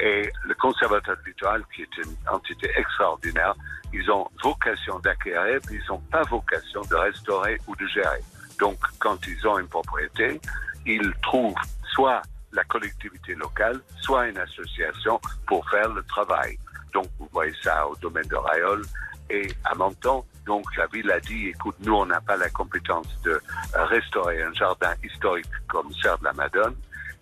[0.00, 3.54] Et le Conservatoire du Littoral, qui est une entité extraordinaire,
[3.92, 8.20] ils ont vocation d'acquérir, mais ils n'ont pas vocation de restaurer ou de gérer.
[8.58, 10.40] Donc, quand ils ont une propriété,
[10.86, 11.54] ils trouvent
[11.92, 16.58] soit la collectivité locale, soit une association pour faire le travail.
[16.92, 18.82] Donc, vous voyez ça au domaine de Rayol
[19.30, 20.24] et à Menton.
[20.46, 23.40] Donc, la ville a dit, écoute, nous, on n'a pas la compétence de
[23.74, 26.74] restaurer un jardin historique comme Serre de la Madone,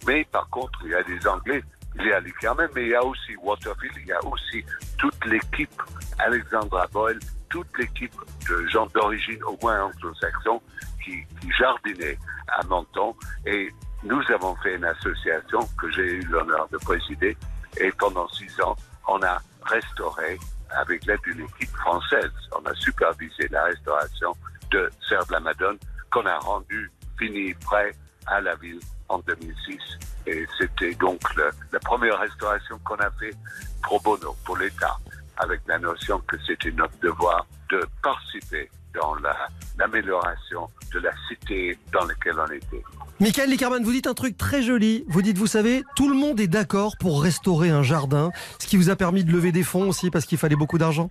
[0.07, 1.63] mais par contre, il y a des Anglais,
[1.97, 4.65] il y a les Carmen, mais il y a aussi Waterfield, il y a aussi
[4.99, 5.83] toute l'équipe
[6.19, 7.19] Alexandra Boyle,
[7.49, 8.15] toute l'équipe
[8.49, 10.61] de gens d'origine au moins anglo-saxon
[11.05, 11.27] qui
[11.59, 12.19] jardinaient
[12.49, 13.15] à Menton.
[13.47, 13.73] Et
[14.05, 17.37] nous avons fait une association que j'ai eu l'honneur de présider.
[17.81, 20.39] Et pendant six ans, on a restauré,
[20.77, 24.35] avec l'aide d'une équipe française, on a supervisé la restauration
[24.71, 25.79] de Serre de la Madone
[26.11, 27.93] qu'on a rendu fini, prêt
[28.27, 29.79] à la ville en 2006.
[30.27, 33.35] Et c'était donc la première restauration qu'on a fait
[33.83, 34.97] pro bono pour l'État,
[35.39, 39.49] avec la notion que c'était notre devoir de participer dans la-
[39.79, 42.83] l'amélioration de la cité dans laquelle on était.
[43.21, 45.05] Michael Lickerman, vous dites un truc très joli.
[45.09, 48.77] Vous dites, vous savez, tout le monde est d'accord pour restaurer un jardin, ce qui
[48.77, 51.11] vous a permis de lever des fonds aussi parce qu'il fallait beaucoup d'argent.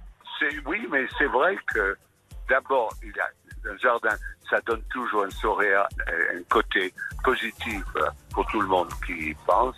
[0.65, 1.97] Oui, mais c'est vrai que
[2.49, 4.15] d'abord, il y a un jardin,
[4.49, 7.83] ça donne toujours un sourire, un côté positif
[8.31, 9.75] pour tout le monde qui y pense.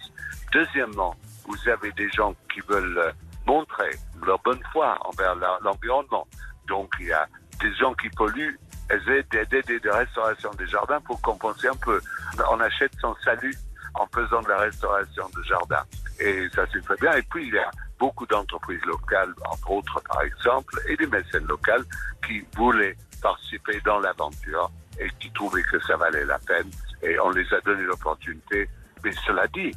[0.52, 1.16] Deuxièmement,
[1.48, 3.14] vous avez des gens qui veulent
[3.48, 3.90] montrer
[4.26, 6.28] leur bonne foi envers l'environnement.
[6.68, 7.28] Donc, il y a
[7.62, 8.58] des gens qui polluent,
[8.90, 12.02] essaient d'aider des, des restaurations des jardins pour compenser un peu.
[12.52, 13.56] On achète son salut
[13.96, 15.84] en faisant de la restauration de jardin.
[16.20, 17.14] Et ça c'est très bien.
[17.14, 17.70] Et puis il y a
[18.00, 21.84] beaucoup d'entreprises locales, entre autres par exemple, et des mécènes locales
[22.26, 26.70] qui voulaient participer dans l'aventure et qui trouvaient que ça valait la peine.
[27.04, 28.70] Et on les a donné l'opportunité.
[29.04, 29.72] Mais cela dit,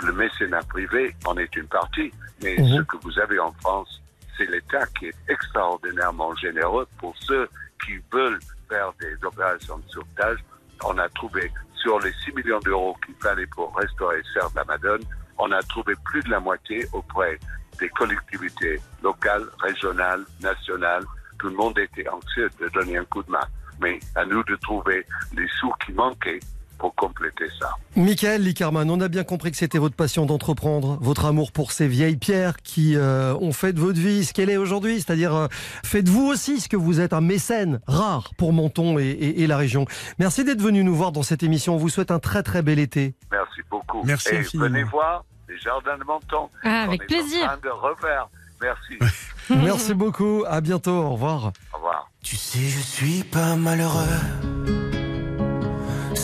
[0.00, 2.12] le mécénat privé en est une partie.
[2.42, 2.76] Mais Mhm.
[2.78, 4.00] ce que vous avez en France,
[4.38, 7.48] c'est l'État qui est extraordinairement généreux pour ceux
[7.84, 10.38] qui veulent faire des opérations de sauvetage.
[10.84, 14.64] On a trouvé sur les 6 millions d'euros qu'il fallait pour restaurer Serre de la
[14.64, 15.02] Madone,
[15.38, 17.38] on a trouvé plus de la moitié auprès
[17.78, 21.04] des collectivités locales, régionales, nationales.
[21.38, 23.46] Tout le monde était anxieux de donner un coup de main.
[23.80, 26.40] Mais à nous de trouver les sous qui manquaient
[26.78, 27.70] pour compléter ça.
[27.96, 31.88] Michael Lickerman, on a bien compris que c'était votre passion d'entreprendre, votre amour pour ces
[31.88, 34.96] vieilles pierres qui euh, ont fait de votre vie ce qu'elle est aujourd'hui.
[35.00, 35.46] C'est-à-dire, euh,
[35.84, 39.56] faites-vous aussi ce que vous êtes, un mécène rare pour Menton et, et- et la
[39.56, 39.86] région.
[40.18, 41.74] Merci d'être venu nous voir dans cette émission.
[41.74, 43.14] On vous souhaite un très très bel été.
[43.32, 44.02] Merci beaucoup.
[44.04, 44.68] Merci Et infiniment.
[44.68, 46.48] venez voir les jardins de Menton.
[46.62, 47.42] Ah, avec On est plaisir.
[47.44, 48.28] En train de refaire.
[48.62, 48.98] Merci.
[49.50, 50.44] Merci beaucoup.
[50.46, 50.92] À bientôt.
[50.92, 51.52] Au revoir.
[51.72, 52.10] Au revoir.
[52.22, 54.87] Tu sais, je suis pas malheureux.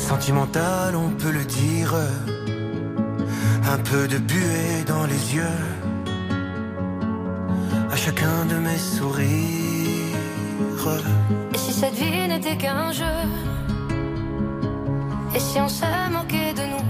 [0.08, 1.94] Sentimental, on peut le dire.
[3.74, 5.60] Un peu de buée dans les yeux.
[7.90, 9.64] À chacun de mes sourires.
[11.54, 13.16] Et si cette vie n'était qu'un jeu?
[15.34, 16.86] Et si on se moquait de nous?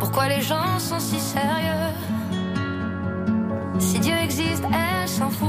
[0.00, 1.92] Pourquoi les gens sont si sérieux?
[3.78, 5.48] Si Dieu existe, elle s'en fout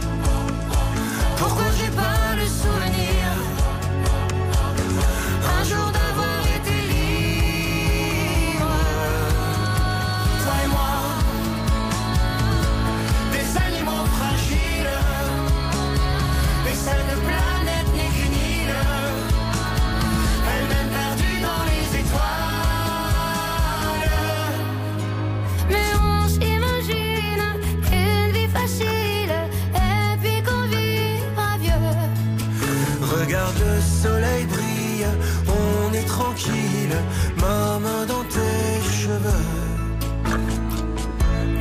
[2.59, 3.00] Pourquoi j'ai pas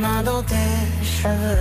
[0.00, 0.54] Main dans tes
[1.04, 1.58] cheveux.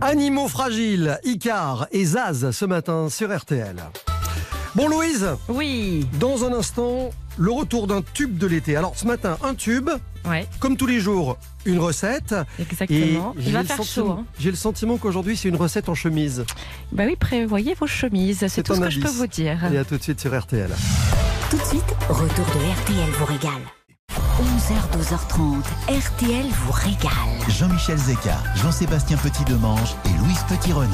[0.00, 3.76] Animaux fragiles, Icar et Zaz ce matin sur RTL.
[4.74, 6.06] Bon Louise Oui.
[6.18, 8.74] Dans un instant, le retour d'un tube de l'été.
[8.76, 9.90] Alors ce matin, un tube.
[10.28, 10.46] Ouais.
[10.60, 12.34] Comme tous les jours, une recette.
[12.58, 13.34] Exactement.
[13.36, 14.24] Il j'ai va le faire sentiment- chaud, hein.
[14.38, 16.44] J'ai le sentiment qu'aujourd'hui c'est une recette en chemise.
[16.92, 19.58] Bah oui, prévoyez vos chemises, c'est tout ce que je peux vous dire.
[19.72, 20.70] Et à tout de suite sur RTL.
[21.50, 23.62] Tout de suite, retour de RTL vous régale.
[24.16, 27.10] 11h, 12h30, RTL vous régale.
[27.48, 30.88] Jean-Michel Zeka, Jean-Sébastien Petit-Demange et Louise Petit-Renaud.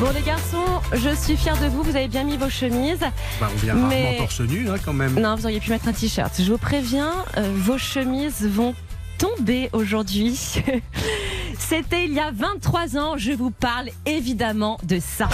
[0.00, 3.00] Bon les garçons, je suis fière de vous, vous avez bien mis vos chemises.
[3.40, 5.18] Bah, on vient Mais- rarement torse nu, hein, quand même.
[5.18, 6.32] Non, vous auriez pu mettre un t-shirt.
[6.40, 8.74] Je vous préviens, euh, vos chemises vont
[9.18, 10.38] tomber aujourd'hui.
[11.58, 15.28] C'était il y a 23 ans, je vous parle évidemment de ça.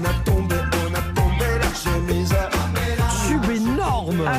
[0.00, 2.34] On a tombé, on a tombé la chemise.
[3.26, 4.38] Tube énorme Ah,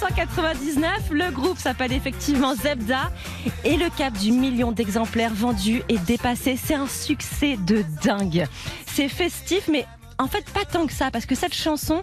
[0.00, 3.10] 1999, le groupe s'appelle effectivement Zebda
[3.64, 6.56] et le cap du million d'exemplaires vendus est dépassé.
[6.56, 8.46] C'est un succès de dingue.
[8.86, 9.86] C'est festif, mais
[10.18, 12.02] en fait pas tant que ça, parce que cette chanson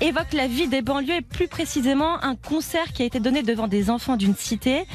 [0.00, 3.68] évoque la vie des banlieues et plus précisément un concert qui a été donné devant
[3.68, 4.86] des enfants d'une cité.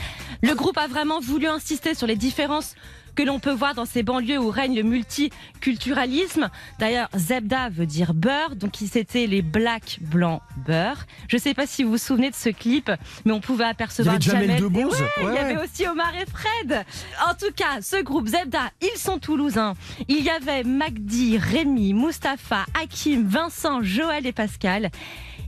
[0.41, 2.73] Le groupe a vraiment voulu insister sur les différences
[3.15, 6.50] que l'on peut voir dans ces banlieues où règne le multiculturalisme.
[6.80, 11.06] D'ailleurs, Zebda veut dire beurre, donc c'était les blacks blancs beurre.
[11.28, 12.91] Je sais pas si vous vous souvenez de ce clip,
[13.26, 15.00] mais on pouvait apercevoir Il y avait Jamel Debbouze.
[15.02, 16.86] ouais, Il y avait aussi Omar et Fred.
[17.30, 19.74] En tout cas, ce groupe Zebda, ils sont toulousains.
[20.08, 24.89] Il y avait Magdi, Rémi, Mustapha, Hakim, Vincent, Joël et Pascal.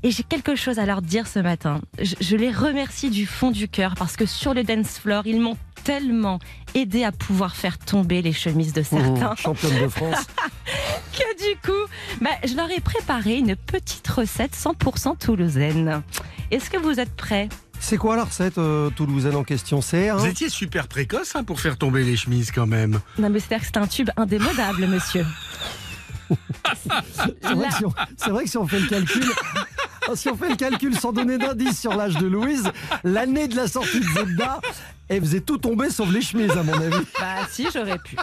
[0.03, 1.79] Et j'ai quelque chose à leur dire ce matin.
[2.01, 5.39] Je, je les remercie du fond du cœur parce que sur le dance floor, ils
[5.39, 6.39] m'ont tellement
[6.73, 9.33] aidé à pouvoir faire tomber les chemises de certains.
[9.33, 10.25] Mmh, championne de France.
[11.13, 11.89] que du coup,
[12.21, 16.01] bah, je leur ai préparé une petite recette 100% toulousaine.
[16.49, 17.49] Est-ce que vous êtes prêts?
[17.79, 19.81] C'est quoi la recette euh, toulousaine en question?
[19.81, 20.17] C'est un...
[20.17, 22.99] Vous étiez super précoce hein, pour faire tomber les chemises quand même.
[23.17, 25.25] Non mais c'est-à-dire que c'est un tube indémodable, monsieur.
[27.41, 29.25] C'est vrai, que si on- c'est vrai que si on fait le calcul,
[30.15, 32.71] si on fait le calcul sans donner d'indice sur l'âge de Louise,
[33.03, 34.59] l'année de la sortie de Zebda,
[35.09, 37.05] elle faisait tout tomber sauf les chemises à mon avis.
[37.19, 38.15] Bah si, j'aurais pu.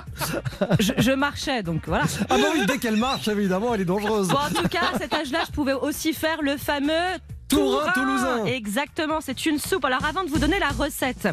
[0.81, 2.05] Je, je marchais, donc voilà.
[2.31, 4.29] Ah bah oui, dès qu'elle marche, évidemment, elle est dangereuse.
[4.29, 6.93] Bon, en tout cas, à cet âge-là, je pouvais aussi faire le fameux
[7.49, 8.45] Tourin toulousain.
[8.45, 9.85] Exactement, c'est une soupe.
[9.85, 11.29] Alors avant de vous donner la recette,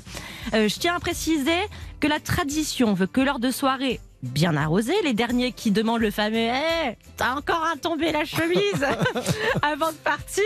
[0.54, 1.60] euh, je tiens à préciser
[2.00, 6.12] que la tradition veut que lors de soirées bien arrosées, les derniers qui demandent le
[6.12, 8.86] fameux Eh, t'as encore à tomber la chemise
[9.62, 10.44] avant de partir,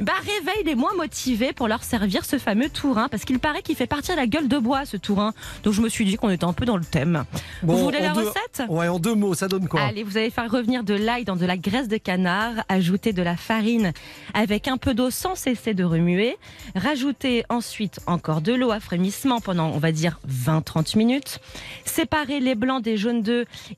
[0.00, 3.76] bah réveille les moins motivés pour leur servir ce fameux tourin parce qu'il paraît qu'il
[3.76, 5.32] fait partir la gueule de bois ce tourin.
[5.62, 7.24] Donc je me suis dit qu'on était un peu dans le thème.
[7.62, 8.62] Bon, vous voulez la deux- recette?
[8.68, 9.80] Ouais, en deux mots, ça donne quoi?
[9.82, 13.22] Allez, vous allez faire revenir de l'ail dans de la graisse de canard, ajouter de
[13.22, 13.92] la farine
[14.34, 16.36] avec un peu d'eau sans cesser de remuer,
[16.74, 21.38] rajouter ensuite encore de l'eau à frémissement pendant, on va dire, 20-30 minutes,
[21.84, 23.11] séparer les blancs des jaunes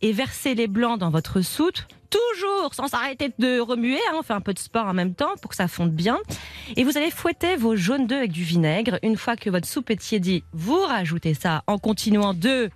[0.02, 1.74] et verser les blancs dans votre soude.
[2.10, 5.34] Toujours sans s'arrêter de remuer, hein, on fait un peu de sport en même temps
[5.42, 6.18] pour que ça fonde bien.
[6.76, 8.98] Et vous allez fouetter vos jaunes d'œufs avec du vinaigre.
[9.02, 12.70] Une fois que votre soupe est tiédie, vous rajoutez ça en continuant de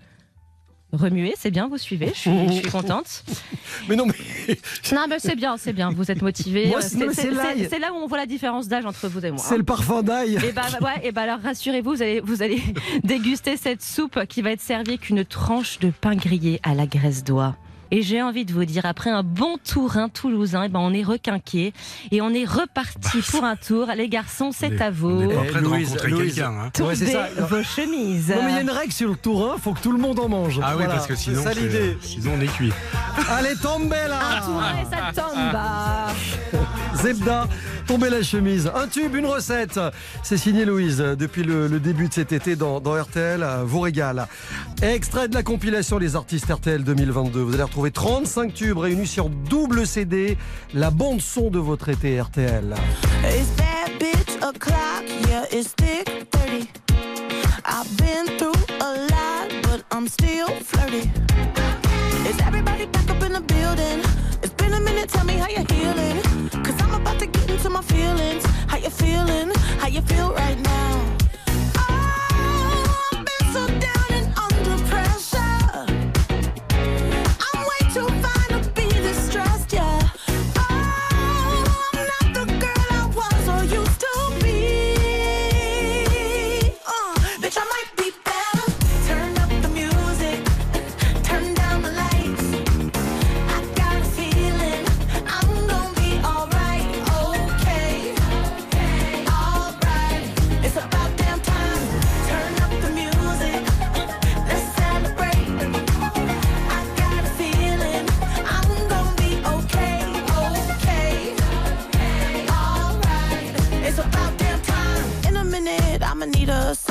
[0.93, 1.35] remuer.
[1.39, 3.25] C'est bien, vous suivez, je suis, je suis contente.
[3.89, 4.15] Mais non, mais
[4.93, 5.91] Non, mais c'est bien, c'est bien.
[5.91, 6.73] Vous êtes motivé.
[6.81, 9.41] C'est- là où on voit la différence d'âge entre vous et moi.
[9.43, 10.39] c'est le parfum d'ail.
[10.45, 12.61] Et bah, ouais, et bah alors rassurez-vous, vous allez, vous allez
[13.05, 16.87] déguster cette soupe qui va être servie avec une tranche de pain grillé à la
[16.87, 17.57] graisse d'oie.
[17.91, 21.03] Et j'ai envie de vous dire, après un bon tourin toulousain, et ben on est
[21.03, 21.73] requinqué
[22.11, 23.87] et on est reparti pour un tour.
[23.97, 25.09] Les garçons, c'est est- à vous.
[25.09, 26.35] on est pas Eh, près de Louise, rencontrer Louise.
[26.35, 26.53] quelqu'un.
[26.53, 26.83] hein.
[26.85, 27.29] Ouais, c'est ça.
[27.39, 28.29] vos chemises.
[28.29, 30.19] Non mais il y a une règle sur le tourin, faut que tout le monde
[30.19, 30.61] en mange.
[30.63, 31.99] Ah oui, parce que sinon, c'est ça c'est- l'idée.
[32.03, 32.73] sinon on est cuit.
[33.31, 36.99] Allez, tombez Un là tourin et ça tombe.
[37.03, 37.47] Zebda,
[37.89, 38.71] Tomber la chemise.
[38.75, 39.81] Un tube, une recette.
[40.23, 43.43] C'est signé Louise depuis le, début de cet été dans, RTL.
[43.65, 44.27] Vous régale.
[44.83, 47.41] Extrait de la compilation Les artistes RTL 2022.
[47.41, 50.37] Vous allez retrouver 35 tubes réunis sur double CD.
[50.75, 52.75] La bande son de votre été RTL.
[53.25, 56.69] It's bad bitch o'clock, yeah, it's thick 30.
[57.65, 61.11] I've been through a lot, but I'm still flirty.
[62.29, 64.03] Is everybody back up in the building?
[64.43, 66.21] It's been a minute, tell me how you're healing.
[66.63, 66.78] Cause
[67.79, 68.45] my feelings.
[68.67, 69.51] How you feeling?
[69.79, 71.28] How you feel right now?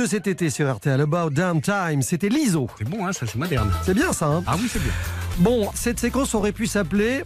[0.00, 2.68] de cet été sur RTL, About Damn Time, c'était l'ISO.
[2.78, 3.70] C'est bon, hein, ça c'est moderne.
[3.84, 4.92] C'est bien ça, hein Ah oui, c'est bien.
[5.38, 7.22] Bon, cette séquence aurait pu s'appeler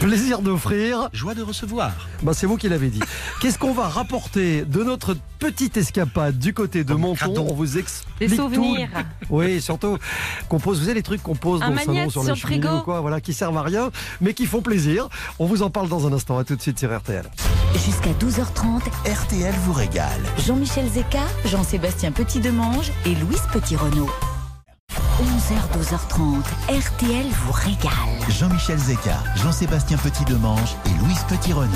[0.00, 1.08] Plaisir d'offrir.
[1.12, 1.90] Joie de recevoir.
[2.22, 3.00] Bah, c'est vous qui l'avez dit.
[3.40, 7.46] Qu'est-ce qu'on va rapporter de notre petite escapade du côté de Menton.
[7.50, 8.88] On vous explique Des souvenirs.
[8.92, 9.26] tout.
[9.30, 9.98] Oui, surtout
[10.48, 12.28] qu'on pose, vous savez les trucs qu'on pose Un dans le salon sur sur la
[12.30, 12.78] le cheminée frigo.
[12.78, 13.90] ou quoi, voilà, qui servent à rien,
[14.20, 15.08] mais qui font plaisir.
[15.40, 16.38] On vous en parle dans un instant.
[16.38, 17.24] À tout de suite sur RTL.
[17.74, 20.20] Jusqu'à 12h30, RTL vous régale.
[20.46, 24.08] Jean-Michel Zeka, Jean-Sébastien Petit-Demange et Louise Petit-Renault.
[25.20, 27.90] 11h, 12h30, RTL vous régale.
[28.30, 31.72] Jean-Michel Zeka, Jean-Sébastien Petit-Demange et Louise Petit-Renault.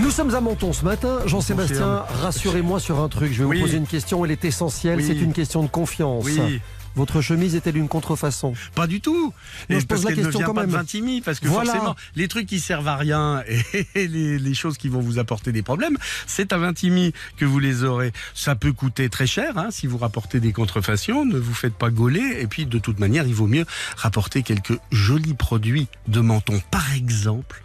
[0.00, 1.18] Nous sommes à Menton ce matin.
[1.26, 3.32] Jean-Sébastien, rassurez-moi sur un truc.
[3.34, 3.58] Je vais Oui.
[3.58, 4.24] vous poser une question.
[4.24, 4.96] Elle est essentielle.
[4.96, 5.04] Oui.
[5.06, 6.24] C'est une question de confiance.
[6.24, 6.62] Oui.
[6.96, 8.54] Votre chemise est-elle une contrefaçon?
[8.74, 9.32] Pas du tout.
[9.68, 10.72] Non, Et je pose parce la qu'elle ne question vient quand pas de.
[10.72, 11.72] Vintimille, parce que Voilà.
[11.72, 13.42] forcément, les trucs qui servent à rien
[13.94, 17.58] et les, les choses qui vont vous apporter des problèmes, c'est à Vintimille que vous
[17.58, 18.12] les aurez.
[18.34, 21.24] Ça peut coûter très cher hein, si vous rapportez des contrefaçons.
[21.24, 22.38] Ne vous faites pas gauler.
[22.40, 23.64] Et puis, de toute manière, il vaut mieux
[23.96, 26.60] rapporter quelques jolis produits de menton.
[26.70, 27.62] Par exemple,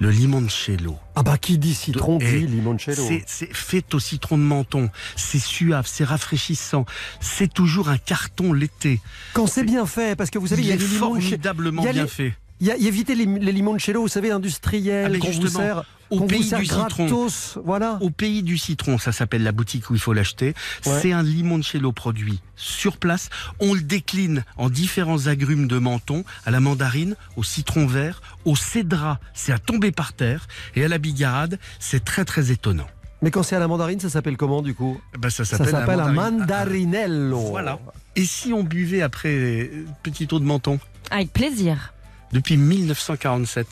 [0.00, 0.96] le limoncello.
[1.14, 3.04] Ah bah qui dit citron dit limoncello.
[3.06, 4.90] C'est c'est fait au citron de menton.
[5.16, 6.86] C'est suave, c'est rafraîchissant.
[7.20, 9.00] C'est toujours un carton l'été.
[9.34, 11.86] Quand c'est bien fait, parce que vous savez, il Il y a est formidablement il
[11.86, 12.34] y a bien fait.
[12.62, 15.32] Il y a, y a éviter les, les limoncello, vous savez, industriels, Ah, qu'on vous
[15.42, 15.78] justement, sert,
[16.10, 17.26] au qu'on vous pays sert du citron.
[17.64, 17.98] voilà.
[18.00, 20.54] Au pays du citron, ça s'appelle la boutique où il faut l'acheter.
[20.86, 20.98] Ouais.
[21.02, 23.30] C'est un limoncello produit sur place.
[23.58, 28.54] On le décline en différents agrumes de menton, à la mandarine, au citron vert, au
[28.54, 30.46] cédra, c'est à tomber par terre,
[30.76, 32.86] et à la bigarade, c'est très très étonnant.
[33.22, 35.00] Mais quand c'est à la mandarine, ça s'appelle comment du coup?
[35.18, 36.38] Bah, ça Ça s'appelle s'appelle la un mandarine.
[36.40, 37.38] mandarinello.
[37.40, 37.80] Voilà.
[38.14, 40.78] Et si on buvait après euh, petit eau de menton?
[41.10, 41.92] Avec plaisir.
[42.32, 43.66] Depuis 1947,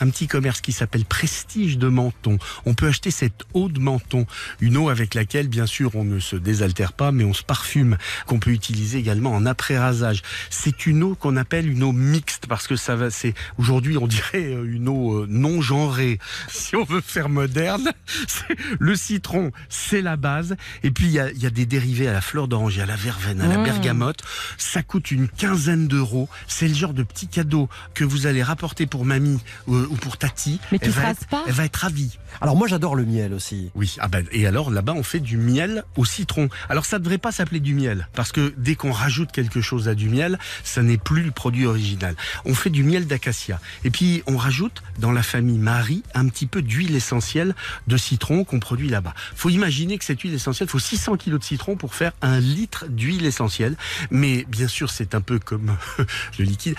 [0.00, 2.38] un petit commerce qui s'appelle Prestige de Menton.
[2.64, 4.26] On peut acheter cette eau de menton,
[4.60, 7.96] une eau avec laquelle, bien sûr, on ne se désaltère pas, mais on se parfume,
[8.26, 10.22] qu'on peut utiliser également en après-rasage.
[10.50, 14.06] C'est une eau qu'on appelle une eau mixte parce que ça va, c'est aujourd'hui, on
[14.06, 16.18] dirait euh, une eau euh, non genrée.
[16.48, 17.92] Si on veut faire moderne,
[18.26, 20.56] c'est- le citron, c'est la base.
[20.82, 22.96] Et puis il y a, y a des dérivés à la fleur d'oranger, à la
[22.96, 23.64] verveine, à la Mmh.
[23.64, 24.22] bergamote.
[24.58, 26.28] Ça coûte une quinzaine d'euros.
[26.48, 29.38] C'est le genre de petit cadeau que vous allez rapporter pour mamie
[29.68, 30.60] euh, ou pour tati.
[30.72, 32.18] Mais tu elle, va phrases être, pas elle va être ravie.
[32.40, 33.70] Alors moi j'adore le miel aussi.
[33.74, 36.48] Oui, ah ben, et alors là-bas on fait du miel au citron.
[36.68, 39.94] Alors ça devrait pas s'appeler du miel, parce que dès qu'on rajoute quelque chose à
[39.94, 42.14] du miel, ça n'est plus le produit original.
[42.44, 43.60] On fait du miel d'acacia.
[43.84, 47.54] Et puis on rajoute dans la famille Marie un petit peu d'huile essentielle
[47.86, 49.14] de citron qu'on produit là-bas.
[49.34, 52.86] Faut imaginer que cette huile essentielle, faut 600 kilos de citron pour faire un litre
[52.88, 53.76] d'huile essentielle.
[54.10, 55.76] Mais bien sûr c'est un peu comme
[56.38, 56.76] le liquide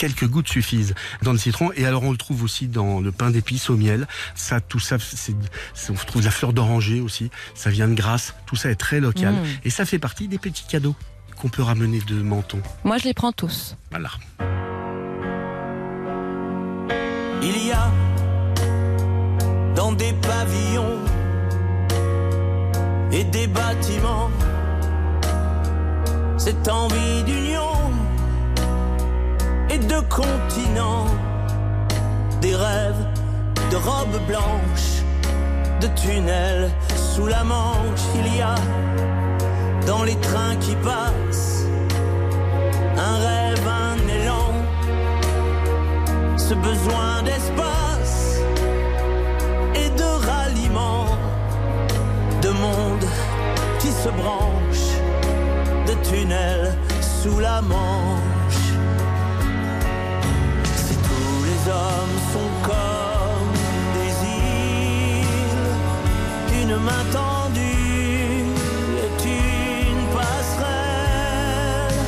[0.00, 1.70] quelques gouttes suffisent dans le citron.
[1.76, 4.08] Et alors on le trouve aussi dans le pain d'épices au miel.
[4.34, 5.34] Ça tout ça c'est
[5.90, 7.30] on trouve la fleur d'oranger aussi.
[7.54, 9.34] Ça vient de Grasse tout ça est très local.
[9.34, 9.44] Mm.
[9.64, 10.96] et ça fait partie des petits cadeaux
[11.36, 12.60] qu'on peut ramener de Menton.
[12.84, 13.76] Moi, je les prends tous.
[13.90, 14.10] voilà.
[17.42, 17.90] Il y a
[19.74, 20.98] dans des pavillons
[23.12, 24.30] et des bâtiments
[26.36, 27.79] cette envie d'union
[29.72, 31.06] et de continent,
[32.40, 33.04] des rêves
[33.70, 35.04] de robes blanches,
[35.80, 38.04] de tunnels sous la manche.
[38.16, 38.56] Il y a
[39.86, 41.64] dans les trains qui passent
[42.96, 44.52] un rêve, un élan
[46.36, 48.40] ce besoin d'espace
[49.76, 51.06] et de ralliement,
[52.42, 53.06] de monde
[53.78, 54.86] qui se branche,
[55.86, 58.39] de tunnels sous la manche.
[66.84, 68.44] Main tendue
[69.04, 71.98] est une passerelle,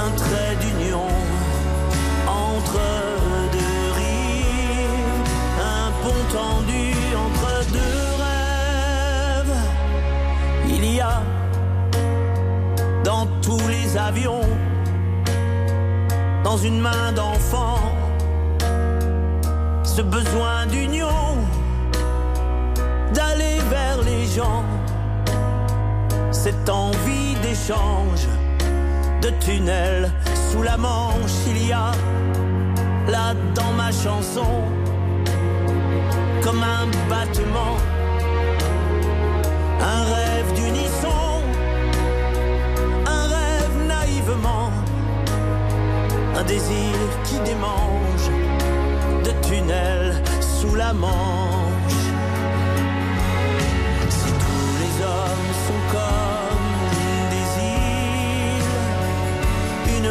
[0.00, 1.08] un trait d'union
[2.26, 2.80] entre
[3.56, 5.22] deux rives,
[5.60, 6.84] un pont tendu
[7.26, 9.56] entre deux rêves.
[10.68, 11.22] Il y a
[13.04, 14.48] dans tous les avions,
[16.44, 17.78] dans une main d'enfant,
[19.82, 21.19] ce besoin d'union,
[26.30, 28.28] cette envie d'échange
[29.22, 30.08] de tunnels
[30.50, 31.90] sous la manche, il y a
[33.08, 34.62] là dans ma chanson
[36.42, 37.76] comme un battement,
[39.80, 41.42] un rêve d'unisson,
[43.06, 44.70] un rêve naïvement,
[46.36, 48.26] un désir qui démange
[49.24, 51.59] de tunnels sous la manche.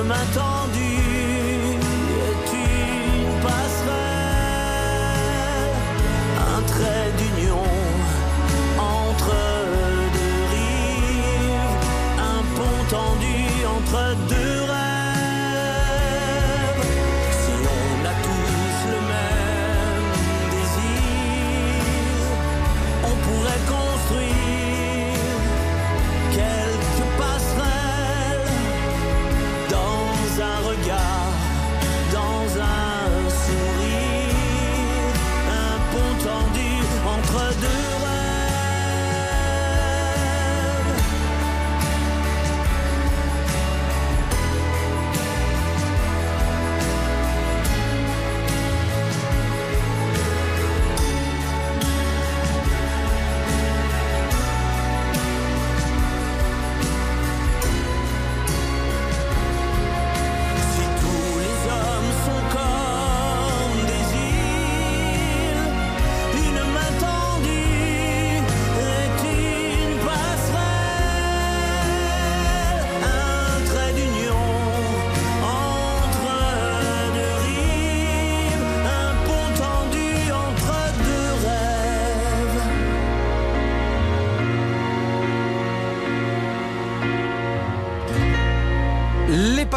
[0.09, 0.58] Îles,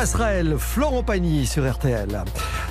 [0.02, 2.24] Passerelles, Florent Pagny sur RTL.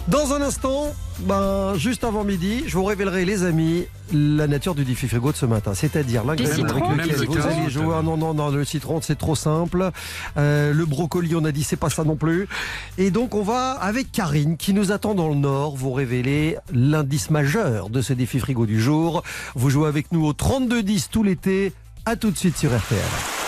[0.09, 4.83] Dans un instant, ben, juste avant midi, je vous révélerai, les amis, la nature du
[4.83, 5.73] défi frigo de ce matin.
[5.73, 7.95] C'est-à-dire l'ingrédient avec citron lequel vous allez jouer.
[7.97, 9.91] Ah non, non, non, le citron, c'est trop simple.
[10.35, 12.49] Euh, le brocoli, on a dit, c'est pas ça non plus.
[12.97, 17.29] Et donc, on va, avec Karine, qui nous attend dans le Nord, vous révéler l'indice
[17.29, 19.23] majeur de ce défi frigo du jour.
[19.55, 21.71] Vous jouez avec nous au 32-10 tout l'été.
[22.05, 22.99] À tout de suite sur RTL.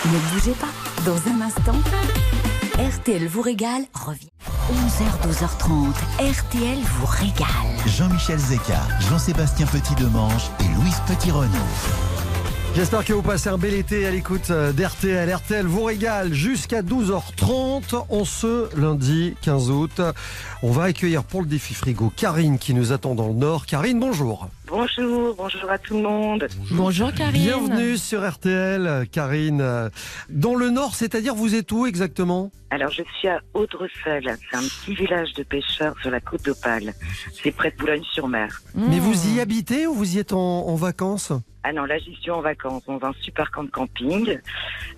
[0.06, 0.68] Ne bougez pas.
[1.06, 1.76] Dans un instant,
[2.80, 4.30] RTL vous régale revient.
[4.68, 5.94] 11h, 12h30.
[6.20, 7.48] RTL vous régale.
[7.86, 11.50] Jean-Michel Zeka, Jean-Sébastien Petit-Demange et Louise Petit-Renaud.
[12.76, 15.32] J'espère que vous passez un bel été à l'écoute euh, d'RTL.
[15.32, 20.02] RTL vous régale jusqu'à 12h30 en ce lundi 15 août.
[20.64, 23.68] On va accueillir pour le défi frigo Karine qui nous attend dans le Nord.
[23.68, 24.50] Karine, bonjour.
[24.68, 26.47] Bonjour, bonjour à tout le monde.
[26.72, 27.41] Bonjour Karine.
[27.43, 29.61] Bienvenue sur RTL, Karine.
[29.61, 29.89] Euh,
[30.30, 32.49] Dans le Nord, c'est-à-dire vous êtes où exactement?
[32.70, 36.93] Alors je suis à Audrecel, c'est un petit village de pêcheurs sur la côte d'Opale.
[37.43, 38.61] C'est près de Boulogne-sur-Mer.
[38.74, 38.99] Mais Hmm.
[38.99, 41.34] vous y habitez ou vous y êtes en, en vacances?
[41.66, 44.38] Ah non, là j'y suis en vacances dans un super camp de camping.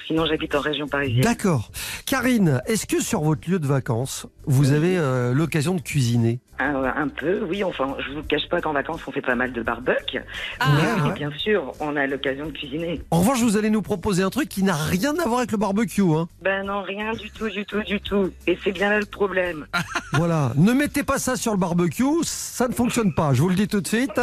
[0.07, 1.21] Sinon j'habite en région parisienne.
[1.23, 1.69] D'accord.
[2.05, 6.75] Karine, est-ce que sur votre lieu de vacances, vous avez euh, l'occasion de cuisiner Un,
[6.83, 9.61] un peu, oui, enfin je vous cache pas qu'en vacances on fait pas mal de
[9.61, 10.19] barbecue.
[10.59, 10.67] Ah.
[10.69, 11.13] Et Ouais, ouais.
[11.13, 13.01] bien sûr, on a l'occasion de cuisiner.
[13.11, 15.57] En revanche, vous allez nous proposer un truc qui n'a rien à voir avec le
[15.57, 16.01] barbecue.
[16.01, 16.27] Hein.
[16.41, 18.31] Ben non, rien du tout, du tout, du tout.
[18.47, 19.65] Et c'est bien là le problème.
[20.13, 23.55] Voilà, ne mettez pas ça sur le barbecue, ça ne fonctionne pas, je vous le
[23.55, 24.21] dis tout de suite,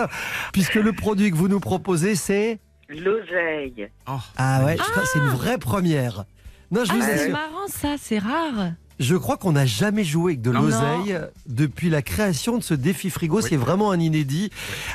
[0.53, 2.61] puisque le produit que vous nous proposez, c'est...
[2.89, 3.89] L'oseille.
[4.07, 6.25] Ah ouais, que c'est une vraie première.
[6.71, 8.73] Non, je Ah, vous c'est assure, marrant ça, c'est rare.
[9.03, 13.11] Je crois qu'on n'a jamais joué avec de l'oseille depuis la création de ce défi
[13.11, 14.51] frigo, c'est vraiment un inédit.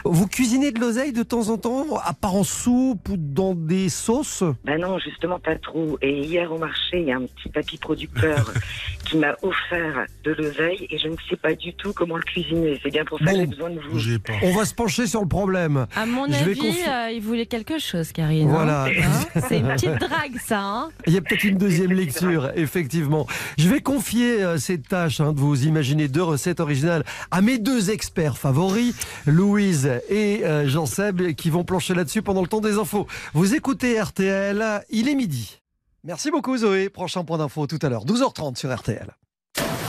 [0.05, 3.89] Vous cuisinez de l'oseille de temps en temps, à part en soupe ou dans des
[3.89, 4.43] sauces?
[4.63, 5.97] Ben non, justement pas trop.
[6.01, 8.51] Et hier au marché, il y a un petit papy producteur
[9.05, 12.79] qui m'a offert de l'oseille et je ne sais pas du tout comment le cuisiner.
[12.83, 13.99] C'est bien pour ça que j'ai besoin de vous.
[14.43, 15.85] On va se pencher sur le problème.
[15.95, 18.49] À mon Je avis, euh, il voulait quelque chose, Karine.
[18.49, 18.85] Voilà.
[18.85, 18.91] hein.
[19.35, 20.59] Hein c'est une petite drague, ça.
[20.61, 23.27] Hein Il y a peut-être une deuxième lecture, effectivement.
[23.57, 27.57] Je vais confier euh, cette tâche hein, de vous imaginer deux recettes originales à mes
[27.57, 28.93] deux experts favoris,
[29.25, 33.07] Louise et euh, Jean-Seb, qui vont plancher là-dessus pendant le temps des infos.
[33.33, 35.63] Vous écoutez RTL, il est midi.
[36.03, 36.89] Merci beaucoup Zoé.
[36.89, 39.17] Prochain point d'info tout à l'heure, 12h30 sur RTL.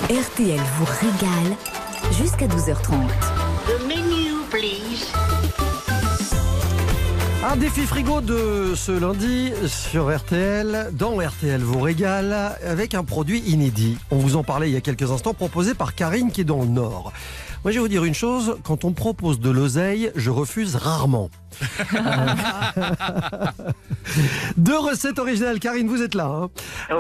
[0.04, 1.56] RTL vous régale
[2.12, 3.38] jusqu'à 12h30.
[7.51, 13.38] Un défi frigo de ce lundi sur RTL, dans RTL vous régale, avec un produit
[13.38, 13.96] inédit.
[14.11, 16.61] On vous en parlait il y a quelques instants, proposé par Karine qui est dans
[16.61, 17.11] le Nord.
[17.64, 20.76] Moi, je vais vous dire une chose, quand on me propose de l'oseille, je refuse
[20.76, 21.28] rarement.
[24.56, 25.59] Deux recettes originales.
[25.59, 26.26] Karine, vous êtes là.
[26.26, 26.48] hein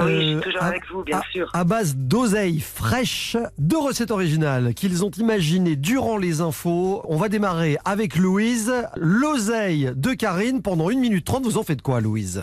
[0.00, 1.48] Oui, je suis Euh, toujours à- avec vous, bien à- sûr.
[1.54, 7.02] À base d'oseille fraîche, deux recettes originales qu'ils ont imaginées durant les infos.
[7.08, 8.72] On va démarrer avec Louise.
[8.96, 11.44] L'oseille de Karine pendant 1 minute 30.
[11.44, 12.42] Vous en faites quoi, Louise?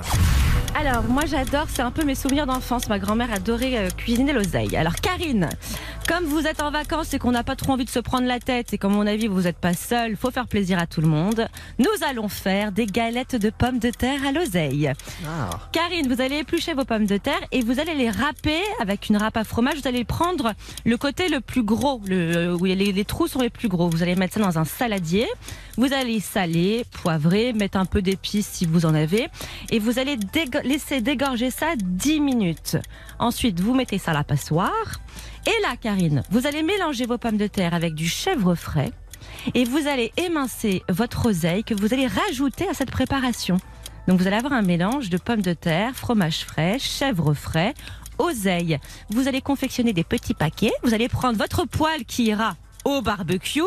[0.78, 2.89] Alors, moi j'adore, c'est un peu mes souvenirs d'enfance.
[2.89, 4.76] Ma grand-mère adorait euh, cuisiner l'oseille.
[4.76, 5.47] Alors, Karine,
[6.08, 8.39] comme vous êtes en vacances et qu'on n'a pas trop envie de se prendre la
[8.39, 11.08] tête et qu'à mon avis vous n'êtes pas seul, faut faire plaisir à tout le
[11.08, 11.47] monde,
[11.80, 14.91] nous allons faire des galettes de pommes de terre à l'oseille.
[15.72, 19.18] Karine, vous allez éplucher vos pommes de terre et vous allez les râper avec une
[19.18, 19.76] râpe à fromage.
[19.82, 20.53] Vous allez prendre
[20.86, 23.89] le côté le plus gros, le, où les, les trous sont les plus gros.
[23.89, 25.28] Vous allez mettre ça dans un saladier.
[25.78, 29.28] Vous allez saler, poivrer, mettre un peu d'épices si vous en avez.
[29.72, 32.78] Et vous allez dégo- laisser dégorger ça 10 minutes.
[33.20, 34.72] Ensuite, vous mettez ça à la passoire.
[35.48, 38.91] Et là, Karine, vous allez mélanger vos pommes de terre avec du chèvre frais.
[39.54, 43.58] Et vous allez émincer votre oseille que vous allez rajouter à cette préparation.
[44.08, 47.74] Donc vous allez avoir un mélange de pommes de terre, fromage frais, chèvre frais,
[48.18, 48.80] oseille.
[49.10, 50.74] Vous allez confectionner des petits paquets.
[50.84, 52.56] Vous allez prendre votre poêle qui ira
[52.86, 53.62] au barbecue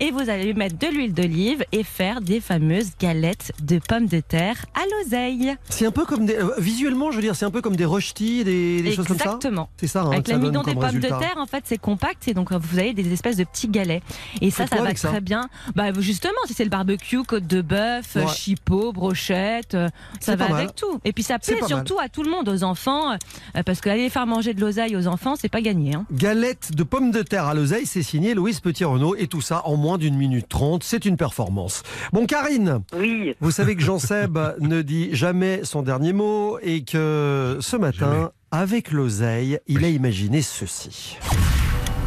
[0.00, 4.20] et vous allez mettre de l'huile d'olive et faire des fameuses galettes de pommes de
[4.20, 5.54] terre à l'oseille.
[5.70, 6.34] C'est un peu comme des.
[6.34, 9.16] euh, visuellement, je veux dire, c'est un peu comme des rochetis, des, des choses comme
[9.18, 9.70] ça Exactement.
[9.76, 12.52] C'est ça, hein, Avec l'amidon des pommes de terre, en fait, c'est compact et donc
[12.52, 14.02] euh, vous avez des espèces de petits galets.
[14.40, 15.48] Et ça, ça va ça très bien.
[15.74, 18.26] Bah, justement, si c'est le barbecue, côte de bœuf, Ouais.
[18.28, 19.88] chipot, brochette, euh,
[20.20, 21.00] ça va avec tout.
[21.04, 21.68] Et puis ça plaît mal.
[21.68, 23.16] surtout à tout le monde, aux enfants,
[23.64, 25.94] parce qu'aller faire manger de l'oseille aux enfants, c'est pas gagné.
[25.94, 26.04] Hein.
[26.12, 29.76] Galette de pommes de terre à l'oseille, c'est signé Louise Petit-Renaud et tout ça en
[29.76, 30.82] moins d'une minute trente.
[30.82, 31.82] C'est une performance.
[32.12, 32.80] Bon, Karine.
[32.96, 33.34] Oui.
[33.40, 38.92] Vous savez que Jean-Seb ne dit jamais son dernier mot et que ce matin, avec
[38.92, 41.18] l'oseille, il a imaginé ceci.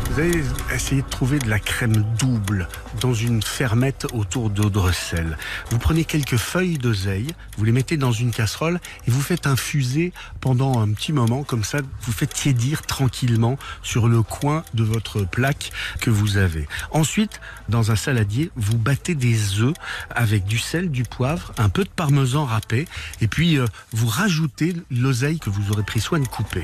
[0.09, 0.43] Vous allez
[0.73, 2.67] essayer de trouver de la crème double
[2.99, 5.37] dans une fermette autour d'eau de.
[5.69, 10.11] Vous prenez quelques feuilles d'oseille, vous les mettez dans une casserole et vous faites infuser
[10.41, 11.79] pendant un petit moment comme ça.
[12.01, 16.67] Vous faites tiédir tranquillement sur le coin de votre plaque que vous avez.
[16.89, 17.39] Ensuite,
[17.69, 19.75] dans un saladier, vous battez des œufs
[20.09, 22.87] avec du sel, du poivre, un peu de parmesan râpé
[23.21, 26.63] et puis euh, vous rajoutez l'oseille que vous aurez pris soin de couper.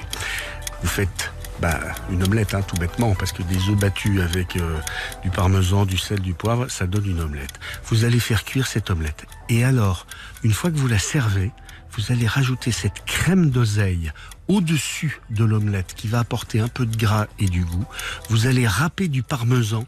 [0.81, 1.79] Vous faites bah,
[2.09, 4.77] une omelette, hein, tout bêtement, parce que des œufs battus avec euh,
[5.23, 7.59] du parmesan, du sel, du poivre, ça donne une omelette.
[7.85, 9.25] Vous allez faire cuire cette omelette.
[9.49, 10.05] Et alors,
[10.43, 11.51] une fois que vous la servez,
[11.97, 14.11] vous allez rajouter cette crème d'oseille
[14.47, 17.85] au-dessus de l'omelette qui va apporter un peu de gras et du goût.
[18.29, 19.85] Vous allez râper du parmesan,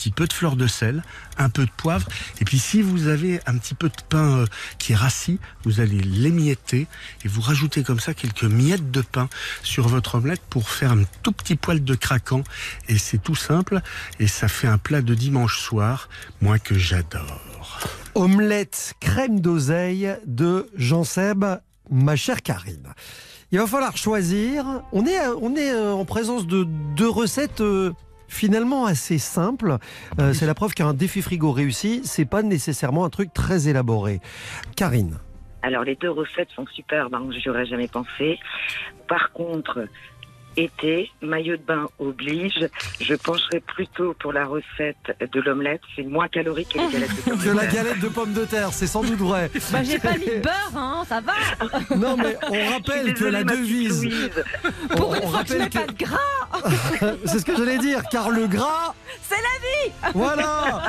[0.00, 1.02] petit peu de fleur de sel,
[1.36, 2.08] un peu de poivre.
[2.40, 4.46] Et puis si vous avez un petit peu de pain euh,
[4.78, 6.86] qui est rassis, vous allez l'émietter
[7.22, 9.28] et vous rajoutez comme ça quelques miettes de pain
[9.62, 12.44] sur votre omelette pour faire un tout petit poil de craquant.
[12.88, 13.82] Et c'est tout simple
[14.18, 16.08] et ça fait un plat de dimanche soir,
[16.40, 17.80] moi que j'adore.
[18.14, 21.44] Omelette crème d'oseille de Jean Seb,
[21.90, 22.94] ma chère Karine.
[23.52, 24.64] Il va falloir choisir.
[24.92, 26.64] On est, euh, on est euh, en présence de
[26.96, 27.60] deux recettes
[28.30, 29.76] finalement assez simples.
[30.18, 34.20] Euh, C'est la preuve qu'un défi frigo réussi, c'est pas nécessairement un truc très élaboré.
[34.76, 35.18] Karine.
[35.62, 38.38] Alors les deux recettes sont superbes, hein, j'y aurais jamais pensé.
[39.08, 39.86] Par contre,
[40.64, 42.68] été, maillot de bain oblige,
[43.00, 45.80] je pencherai plutôt pour la recette de l'omelette.
[45.96, 47.72] C'est moins calorique que les galettes de pommes Que de la terre.
[47.84, 49.50] galette de pommes de terre, c'est sans doute vrai.
[49.72, 51.34] Bah, j'ai pas mis de beurre, hein, ça va.
[51.96, 54.08] Non, mais on rappelle que la devise.
[54.96, 57.16] Pour on- une on fois que je rappelle mets que- pas de gras.
[57.26, 60.12] C'est ce que j'allais dire, car le gras, C'est la vie.
[60.14, 60.82] Voilà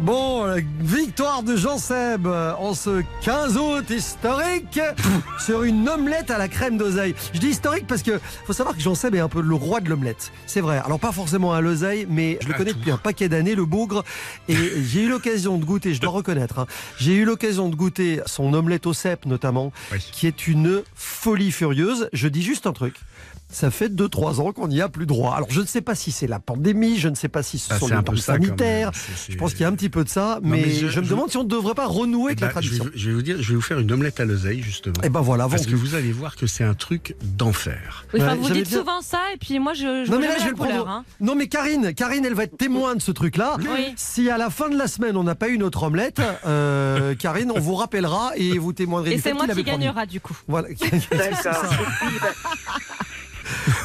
[0.00, 4.78] Bon, euh, victoire de Jean Seb euh, en ce 15 août historique
[5.44, 7.14] sur une omelette à la crème d'oseille.
[7.32, 9.80] Je dis historique parce que faut savoir que Jean Seb est un peu le roi
[9.80, 10.32] de l'omelette.
[10.46, 10.80] C'est vrai.
[10.84, 14.04] Alors pas forcément à l'oseille, mais je le connais depuis un paquet d'années, le bougre.
[14.48, 16.66] Et j'ai eu l'occasion de goûter, je dois reconnaître, hein,
[16.98, 19.72] j'ai eu l'occasion de goûter son omelette au cèpe notamment,
[20.12, 22.08] qui est une folie furieuse.
[22.12, 22.96] Je dis juste un truc.
[23.48, 25.34] Ça fait 2-3 ans qu'on n'y a plus droit.
[25.36, 27.68] Alors je ne sais pas si c'est la pandémie, je ne sais pas si ce
[27.72, 28.90] Ah, sont c'est les normes sanitaires.
[29.28, 30.98] Je pense qu'il y a un petit peu de ça, Non, mais, mais je, je-
[31.00, 32.84] me je- demande si on ne devrait pas renouer avec Eh la je, tradition.
[32.84, 34.96] vais, je vais vous dire, je vais vous faire une omelette à l'oseille justement.
[35.04, 35.74] Eh ben voilà, Parce vendu.
[35.74, 38.04] que vous allez voir que c'est un truc d'enfer.
[38.12, 40.26] Oui, enfin, Ouais, vous dites bien- souvent ça, et puis moi, je, je Non mais
[40.26, 40.88] là je vais le prendre.
[40.88, 41.04] hein.
[41.20, 43.56] Non mais Karine, Karine, elle va être témoin de ce truc-là.
[43.60, 43.94] Oui.
[43.96, 47.52] Si à la fin de la semaine on n'a pas eu notre omelette, euh, Karine,
[47.54, 50.36] on vous rappellera et vous témoignerez Et c'est moi qui gagnera, du coup.
[50.48, 50.68] Voilà.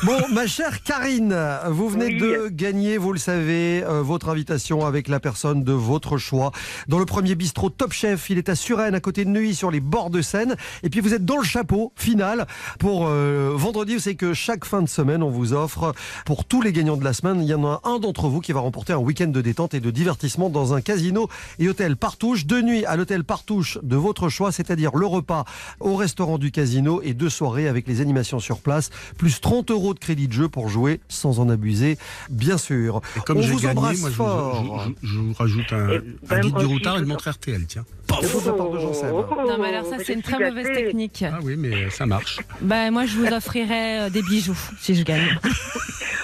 [0.03, 1.37] Bon, ma chère Karine,
[1.69, 2.17] vous venez Oui.
[2.17, 6.51] de gagner, vous le savez, euh, votre invitation avec la personne de votre choix
[6.87, 8.31] dans le premier bistrot Top Chef.
[8.31, 10.55] Il est à Suresnes, à côté de Neuilly, sur les bords de Seine.
[10.81, 12.47] Et puis vous êtes dans le chapeau final
[12.79, 13.93] pour euh, vendredi.
[13.93, 15.93] Vous savez que chaque fin de semaine, on vous offre
[16.25, 18.53] pour tous les gagnants de la semaine, il y en a un d'entre vous qui
[18.53, 21.29] va remporter un week-end de détente et de divertissement dans un casino
[21.59, 22.47] et hôtel Partouche.
[22.47, 25.45] Deux nuits à l'hôtel Partouche de votre choix, c'est-à-dire le repas
[25.79, 28.89] au restaurant du casino et deux soirées avec les animations sur place,
[29.19, 31.97] plus 30 euros de crédit de jeu pour jouer sans en abuser,
[32.29, 33.01] bien sûr.
[33.17, 34.63] Et comme j'ai vous gagné, embrasse moi je, fort.
[34.63, 37.05] vous- je- je- je vous rajoute un, Et un ben, guide du routard et une
[37.05, 37.85] montre RTL, tiens.
[38.07, 39.09] Paf, de la part de Jean Seb.
[39.11, 41.23] Non, mais alors ça, c'est une très mauvaise technique.
[41.27, 42.39] Ah oui, mais ça marche.
[42.61, 45.37] Ben, moi, je vous offrirai euh, des bijoux si je gagne.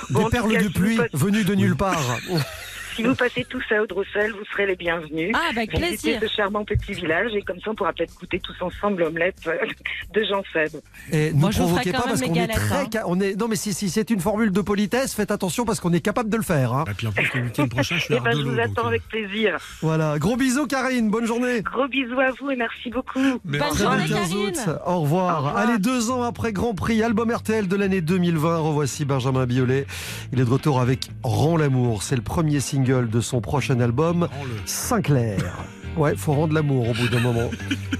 [0.09, 2.17] Des perles de pluie venues de nulle part.
[2.97, 5.31] Si vous passez tous à Audressel, vous serez les bienvenus.
[5.35, 6.19] Ah, avec Visitez plaisir.
[6.21, 9.55] ce charmant petit village et comme ça, on pourra peut-être goûter tous ensemble l'omelette euh,
[10.13, 10.81] de Jean Seb.
[11.11, 12.75] Et ne Moi, je vous provoquez pas parce qu'on est très.
[12.97, 13.03] hein.
[13.05, 15.93] On est, non, mais si, si c'est une formule de politesse, faites attention parce qu'on
[15.93, 16.73] est capable de le faire.
[16.73, 16.85] hein.
[16.89, 18.85] Et puis en plus, le week-end prochain, je suis Eh à ben, je vous attends
[18.85, 19.57] euh, avec plaisir.
[19.81, 20.17] Voilà.
[20.17, 21.09] Gros bisous, Karine.
[21.11, 21.61] Bonne journée.
[21.61, 23.21] Gros bisous à vous et merci beaucoup.
[23.45, 24.37] Bonne Très journée, bel 15 Karine.
[24.47, 24.69] août.
[24.87, 25.33] Au revoir.
[25.33, 25.57] Au revoir.
[25.57, 29.85] Allez, deux ans après Grand Prix, album RTL de l'année 2020, revoici Benjamin Biolay.
[30.33, 32.01] Il est de retour avec Rends l'amour.
[32.01, 34.27] C'est le premier single de son prochain album.
[34.65, 35.37] Sinclair.
[35.97, 37.49] Ouais, faut rendre l'amour au bout d'un moment.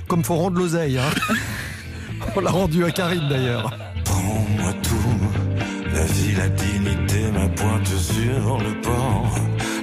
[0.08, 0.98] Comme faut rendre l'oseille.
[0.98, 1.36] Hein.
[2.36, 3.76] On l'a rendu à Karine d'ailleurs.
[4.06, 9.36] Prends-moi tout, la vie, la dignité, ma pointe sur le port.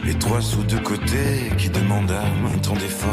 [0.04, 2.12] Les trois sous de côté qui demandent
[2.62, 3.10] tant d'efforts.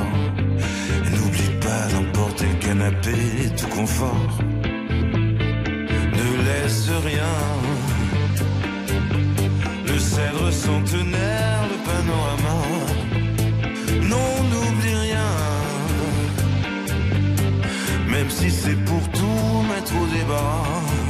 [1.05, 3.15] Et N'oublie pas d'emporter le canapé,
[3.57, 4.39] tout confort.
[5.19, 7.90] Ne laisse rien.
[10.01, 12.57] Cèdre centenaire, le panorama.
[14.11, 15.31] Non, n'oublie rien.
[18.09, 21.00] Même si c'est pour tout mettre au débat.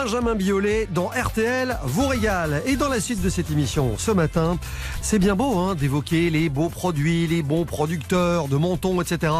[0.00, 2.62] Benjamin Biolay dans RTL vous régale.
[2.66, 4.56] Et dans la suite de cette émission, ce matin,
[5.02, 9.32] c'est bien beau hein, d'évoquer les beaux produits, les bons producteurs de Menton, etc.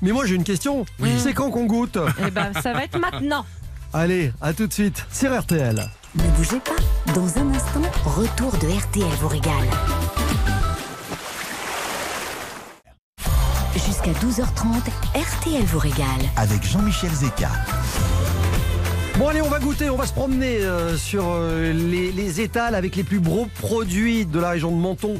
[0.00, 0.86] Mais moi j'ai une question.
[1.18, 1.98] C'est quand qu'on goûte?
[2.26, 3.44] Eh ben, ça va être maintenant.
[3.92, 5.86] Allez, à tout de suite sur RTL.
[6.14, 7.12] Ne bougez pas.
[7.12, 9.68] Dans un instant, retour de RTL vous régale.
[13.74, 14.80] Jusqu'à 12h30,
[15.14, 16.06] RTL vous régale.
[16.36, 17.50] Avec Jean-Michel Zeka.
[19.18, 22.74] Bon allez, on va goûter, on va se promener euh, sur euh, les, les étals
[22.74, 25.14] avec les plus gros produits de la région de Menton.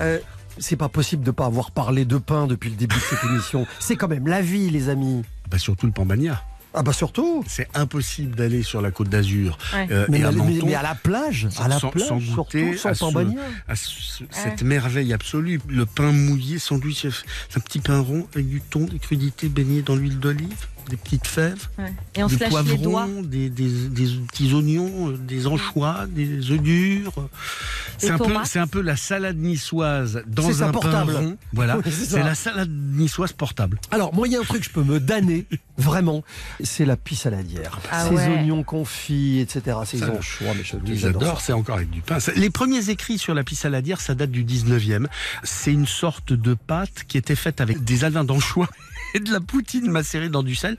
[0.00, 0.18] Euh,
[0.58, 3.66] c'est pas possible de pas avoir parlé de pain depuis le début de cette émission.
[3.80, 5.22] C'est quand même la vie, les amis.
[5.50, 6.42] Bah surtout le pambagna.
[6.74, 7.42] Ah bah surtout.
[7.48, 9.88] C'est impossible d'aller sur la côte d'Azur Ouais.
[9.90, 12.20] euh, Mais et à mais- Menton mais à la plage, à la sans, plage, sans
[12.20, 13.40] surtout, goûter sans à, ce- pambagna.
[13.66, 15.60] à ce- cette merveille absolue.
[15.68, 17.06] Le pain mouillé, sandwich,
[17.48, 20.96] c'est un petit pain rond avec du thon, des crudités baignées dans l'huile d'olive, des
[20.96, 21.68] petites fèves.
[21.78, 21.92] Ouais.
[22.14, 23.02] Et on des se lâche les doigts.
[23.04, 27.12] poivrons, des, des- des petits oignons, des anchois, des œufs durs.
[27.98, 31.12] C'est un, peu, un la salade niçoise C'est dans un portable.
[31.12, 31.36] pain rond.
[31.52, 33.78] Voilà, Oui, c'est la salade niçoise portable.
[33.90, 35.44] Alors, moi, il y a un truc que je peux me damner,
[35.76, 36.24] vraiment,
[36.62, 37.78] c'est la pisse saladière.
[37.90, 38.28] Ah Ces ouais.
[38.38, 39.76] oignons confits, etc.
[39.84, 42.18] Ces Ça, anchois, mais je J'adore, c'est encore avec du pain.
[42.36, 45.06] Les premiers écrits sur la pisse saladière, ça date du 19e.
[45.42, 48.68] C'est une sorte de pâte qui était faite avec des alvins d'anchois
[49.14, 50.76] et de la poutine macérée dans du sel.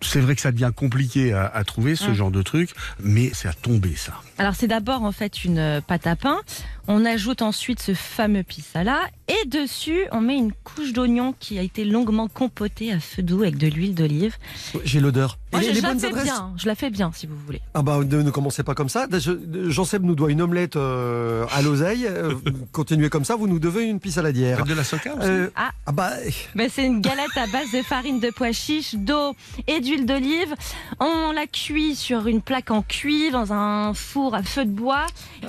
[0.00, 2.14] C'est vrai que ça devient compliqué à, à trouver ce Mm.
[2.14, 4.20] genre de truc, mais c'est à tomber ça.
[4.42, 6.40] Alors c'est d'abord en fait une euh, pâte à pain.
[6.88, 11.62] On ajoute ensuite ce fameux pisala et dessus on met une couche d'oignon qui a
[11.62, 14.36] été longuement compotée à feu doux avec de l'huile d'olive.
[14.82, 15.38] J'ai l'odeur.
[15.52, 17.28] Moi Et je, les je la bonnes fais adresses bien, je la fais bien si
[17.28, 17.60] vous voulez.
[17.74, 19.06] Ah bah ne, ne commencez pas comme ça.
[19.12, 22.06] Je- Jean-Seb nous doit une omelette euh, à l'oseille.
[22.08, 22.34] Euh,
[22.72, 24.64] continuez comme ça, vous nous devez une pisse saladière.
[24.64, 25.70] De la soca aussi Euh, Ah.
[25.86, 26.10] ah bah
[26.56, 29.36] Ben, c'est une galette à base de farine de pois chiches, d'eau
[29.68, 30.52] et d'huile d'olive.
[30.98, 35.06] On la cuit sur une plaque en cuivre dans un four à feu de bois.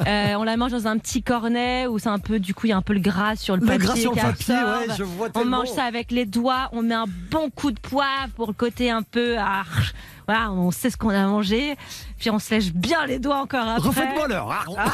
[0.07, 2.69] Euh, on la mange dans un petit cornet où c'est un peu, du coup, il
[2.69, 3.85] y a un peu le gras sur le, Le papier.
[3.85, 4.87] gras sur le qui papier, absorbe.
[4.89, 6.69] ouais, je vois On mange ça avec les doigts.
[6.71, 9.35] On met un bon coup de poivre pour le côté un peu.
[9.39, 9.63] ah,
[10.27, 11.75] voilà, on sait ce qu'on a mangé.
[12.23, 13.85] Puis on se lèche bien les doigts encore après.
[13.89, 14.65] Refaites-moi l'heure.
[14.77, 14.93] Ah.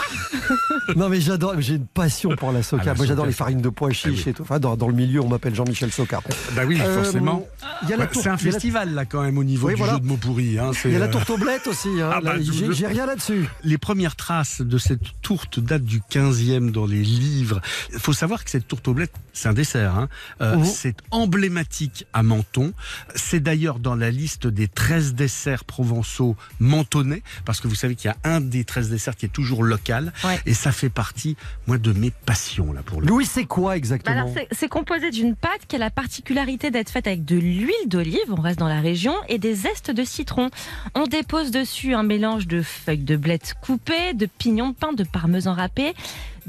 [0.96, 2.82] non mais j'adore, j'ai une passion pour la soca.
[2.82, 4.42] Ah, la Moi j'adore les farines de pois chiches et tout.
[4.42, 6.22] Enfin, dans, dans le milieu, on m'appelle Jean-Michel Soca.
[6.56, 7.48] Bah oui, Euh, forcément.
[7.84, 9.94] il y a c'est un festival là quand même au niveau Oui, du voilà.
[9.94, 10.58] jeu de mots pourris.
[10.58, 11.90] hein, Il y a la euh, tourte aux blettes aussi.
[12.02, 12.10] hein.
[12.16, 13.48] Ah bah, j'ai rien là-dessus.
[13.64, 17.62] Les premières traces de cette tourte datent du 15e dans les livres.
[17.94, 19.96] Il faut savoir que cette tourte aux blettes, c'est un dessert.
[19.96, 20.10] hein.
[20.42, 20.66] Euh, Mhm.
[20.66, 22.74] C'est emblématique à Menton.
[23.14, 28.10] C'est d'ailleurs dans la liste des 13 desserts provençaux mentonnais, parce que vous savez qu'il
[28.10, 30.14] y a un des 13 desserts qui est toujours local.
[30.24, 30.40] Ouais.
[30.46, 31.36] Et ça fait partie,
[31.68, 34.68] moi, de mes passions, là, pour le Louis, c'est quoi Bah exactement alors, c'est- c'est
[34.70, 38.60] composé d'une pâte qui a la particularité d'être faite avec de l'huile d'olive, on reste
[38.60, 40.50] dans la région, et des zestes de citron.
[40.96, 45.04] On dépose dessus un mélange de feuilles de blettes coupées, de pignons de pain, de
[45.04, 45.94] parmesan râpé,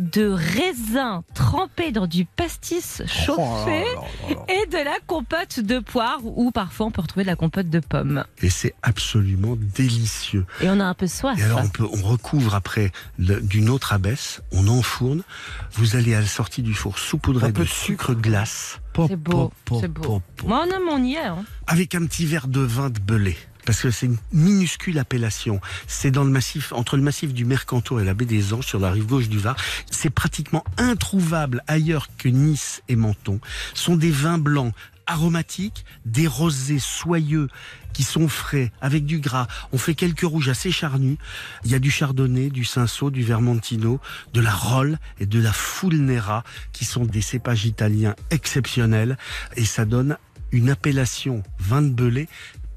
[0.00, 3.84] de raisins trempés dans du pastis chauffé
[4.48, 7.80] et de la compote de poire ou parfois on peut retrouver de la compote de
[7.80, 8.24] pommes.
[8.42, 10.46] Et c'est absolument délicieux.
[10.62, 11.38] Et on a un peu soif.
[11.38, 15.22] Et alors on, peut, on recouvre après d'une autre abaisse, on enfourne,
[15.72, 18.80] vous allez à la sortie du four saupoudrer Un peu de de sucre glace.
[19.08, 20.20] C'est beau, c'est beau.
[20.44, 21.18] Moi, on aime, on y est.
[21.24, 21.44] hein.
[21.66, 23.36] Avec un petit verre de vin de belay.
[23.64, 25.60] Parce que c'est une minuscule appellation.
[25.86, 28.80] C'est dans le massif, entre le massif du Mercantour et la baie des Anges, sur
[28.80, 29.56] la rive gauche du Var.
[29.90, 33.40] C'est pratiquement introuvable ailleurs que Nice et Menton.
[33.74, 34.72] Ce sont des vins blancs
[35.06, 37.48] aromatiques, des rosés soyeux
[37.92, 39.48] qui sont frais, avec du gras.
[39.72, 41.18] On fait quelques rouges assez charnus.
[41.64, 44.00] Il y a du chardonnay, du cinsault, du vermentino,
[44.32, 49.18] de la rolle et de la fulnera, qui sont des cépages italiens exceptionnels.
[49.56, 50.16] Et ça donne
[50.52, 52.28] une appellation vin de belay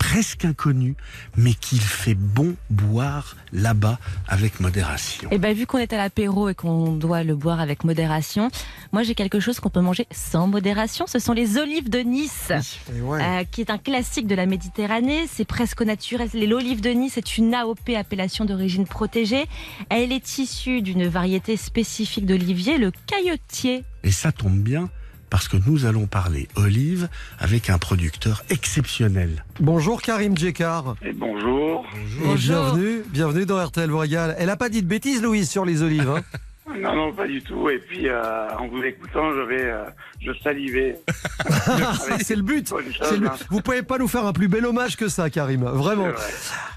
[0.09, 0.95] presque inconnu,
[1.37, 5.29] mais qu'il fait bon boire là-bas avec modération.
[5.31, 8.49] Et ben vu qu'on est à l'apéro et qu'on doit le boire avec modération,
[8.91, 11.07] moi j'ai quelque chose qu'on peut manger sans modération.
[11.07, 15.25] Ce sont les olives de Nice, euh, qui est un classique de la Méditerranée.
[15.31, 16.29] C'est presque naturel.
[16.33, 19.45] L'olive de Nice est une AOP, appellation d'origine protégée.
[19.89, 23.83] Elle est issue d'une variété spécifique d'olivier, le caillotier.
[24.03, 24.89] Et ça tombe bien
[25.33, 27.09] parce que nous allons parler olive
[27.39, 29.43] avec un producteur exceptionnel.
[29.59, 30.93] Bonjour Karim Djekar.
[31.01, 31.87] Et bonjour.
[32.23, 34.35] Et bienvenue, bienvenue dans RTL régale.
[34.37, 36.07] Elle a pas dit de bêtises Louise sur les olives.
[36.07, 36.21] Hein
[36.67, 37.69] Non, non, pas du tout.
[37.69, 39.83] Et puis, euh, en vous écoutant, je vais, euh,
[40.21, 40.97] je salivais.
[42.23, 42.69] c'est le but.
[42.69, 43.33] Chose, le- hein.
[43.49, 45.63] Vous pouvez pas nous faire un plus bel hommage que ça, Karim.
[45.65, 46.07] Vraiment.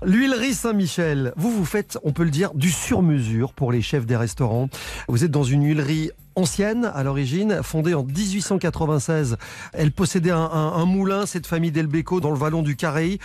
[0.04, 1.32] L'huilerie Saint-Michel.
[1.36, 4.68] Vous, vous faites, on peut le dire, du sur-mesure pour les chefs des restaurants.
[5.08, 9.36] Vous êtes dans une huilerie ancienne à l'origine, fondée en 1896.
[9.72, 13.18] Elle possédait un, un- un moulin, cette famille Delbeco, dans le vallon du Carré.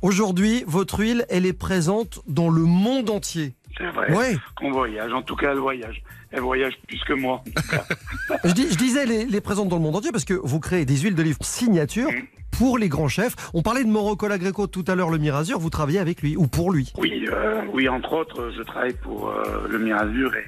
[0.00, 3.54] Aujourd'hui, votre huile, elle est présente dans le monde entier.
[3.76, 4.12] C'est vrai.
[4.14, 4.36] Ouais.
[4.56, 5.12] Qu'on voyage.
[5.12, 6.02] En tout cas, elle voyage.
[6.30, 7.42] Elle voyage plus que moi.
[8.44, 10.84] Je, dis- je disais les, les présentes dans le monde entier parce que vous créez
[10.84, 12.08] des huiles d'olive signature
[12.52, 13.34] pour les grands chefs.
[13.54, 15.58] On parlait de Mauro Colagreco tout à l'heure, le Mirazur.
[15.58, 16.92] Vous travaillez avec lui ou pour lui?
[16.98, 20.44] Oui, euh, oui, entre autres, je travaille pour euh, le Mirazur et,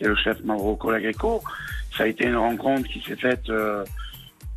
[0.00, 1.42] et le chef Mauro Colagreco.
[1.96, 3.84] Ça a été une rencontre qui s'est faite euh,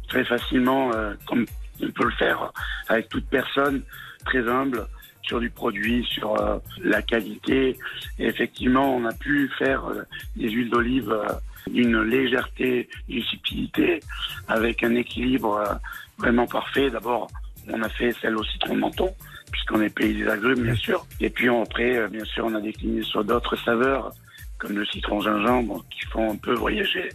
[0.07, 0.91] très facilement,
[1.27, 1.45] comme
[1.81, 2.51] on peut le faire
[2.87, 3.81] avec toute personne
[4.25, 4.87] très humble
[5.23, 7.77] sur du produit, sur euh, la qualité.
[8.19, 10.03] Effectivement, on a pu faire euh,
[10.35, 11.27] des huiles d'olive euh,
[11.67, 14.01] d'une légèreté, d'une subtilité,
[14.49, 15.79] avec un équilibre
[16.17, 16.89] vraiment parfait.
[16.89, 17.29] D'abord,
[17.69, 19.13] on a fait celle au citron de menton,
[19.49, 21.05] puisqu'on est pays des agrumes, bien sûr.
[21.21, 24.11] Et puis après, bien sûr, on a décliné sur d'autres saveurs,
[24.57, 27.07] comme le citron gingembre, qui font un peu voyager,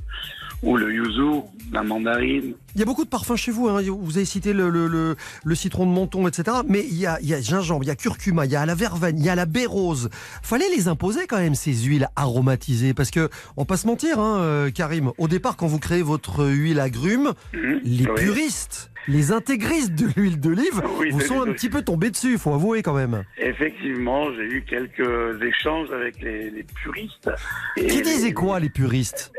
[0.63, 1.43] ou le yuzu,
[1.73, 2.55] la mandarine.
[2.75, 3.69] Il y a beaucoup de parfums chez vous.
[3.69, 3.81] hein.
[3.83, 6.59] Vous avez cité le, le- le- le citron de menton, etc.
[6.67, 8.65] Mais il y a, il y a gingembre, il y a curcuma, il y a
[8.67, 10.09] la verveine, il y a la baie rose.
[10.43, 14.39] Fallait les imposer quand même ces huiles aromatisées, parce que on pas se mentir, hein,
[14.41, 15.13] euh, Karim.
[15.19, 18.09] Au départ, quand vous créez votre huile agrume, les oui.
[18.17, 22.39] puristes, les intégristes de l'huile d'olive, Oui, vous sont un petit peu tombés dessus.
[22.39, 23.25] Faut avouer quand même.
[23.39, 27.31] Effectivement, j'ai eu quelques échanges avec les, les puristes.
[27.77, 29.33] Et Qui les- disait quoi, les puristes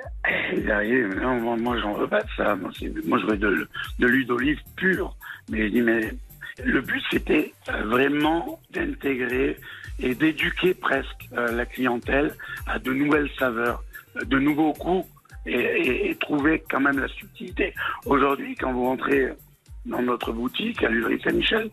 [0.69, 2.55] arrivent, non, moi, moi j'en veux pas de ça.
[2.55, 2.71] Moi,
[3.05, 3.67] moi, je veux de,
[3.99, 5.15] de l'huile d'olive pure.
[5.49, 6.01] Mais je dis, mais
[6.63, 9.57] le but, c'était euh, vraiment d'intégrer
[9.99, 12.33] et d'éduquer presque euh, la clientèle
[12.67, 13.83] à de nouvelles saveurs,
[14.23, 15.05] de nouveaux goûts
[15.45, 17.73] et, et- et trouver quand même la subtilité.
[18.05, 19.29] Aujourd'hui, quand vous rentrez
[19.89, 21.69] dans notre boutique à l'huilerie Saint-Michel,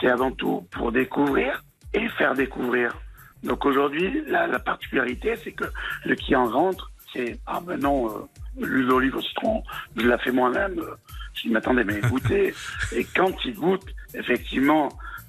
[0.00, 1.62] c'est avant tout pour découvrir
[1.94, 2.96] et faire découvrir.
[3.44, 5.64] Donc aujourd'hui, la, la particularité, c'est que
[6.04, 8.18] le client rentre, c'est ah ben non, euh,
[8.58, 9.62] l'huile d'olive au citron,
[9.96, 10.78] je la fais moi-même.
[10.78, 10.94] euh,
[11.34, 11.54] Je dis
[11.84, 12.52] mais goûtez.
[12.96, 14.88] et quand il goûte, effectivement,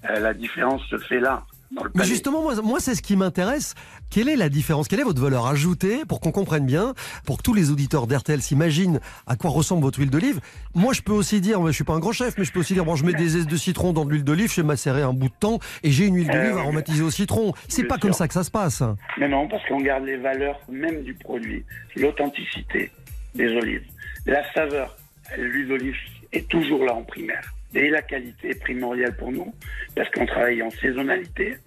[0.09, 1.45] euh, la différence se fait là.
[1.71, 3.75] Dans le Mais justement, moi, moi c'est ce qui m'intéresse.
[4.09, 4.87] Quelle est la différence?
[4.87, 6.03] Quelle est votre valeur ajoutée?
[6.07, 6.93] Pour qu'on comprenne bien,
[7.25, 10.39] pour que tous les auditeurs d'RTL s'imaginent à quoi ressemble votre huile d'olive
[10.73, 12.73] Moi, je peux aussi dire, je suis pas un grand chef, mais je peux aussi
[12.73, 15.13] dire, bon, je mets des aises de citron dans de l'huile d'olive, je macérer un
[15.13, 17.53] bout de temps et j'ai une huile d'olive Euh, aromatisée au citron.
[17.67, 18.81] C'est pas comme ça que ça se passe.
[19.19, 21.63] Mais non, parce qu'on garde les valeurs même du produit,
[21.95, 22.91] l'authenticité
[23.35, 23.83] des olives,
[24.25, 24.95] la saveur.
[25.37, 25.95] L'huile d'olive
[26.33, 27.53] est toujours là en primaire.
[27.73, 29.53] Et la qualité est primordiale pour nous,
[29.95, 31.57] parce qu'on travaille en saisonnalité.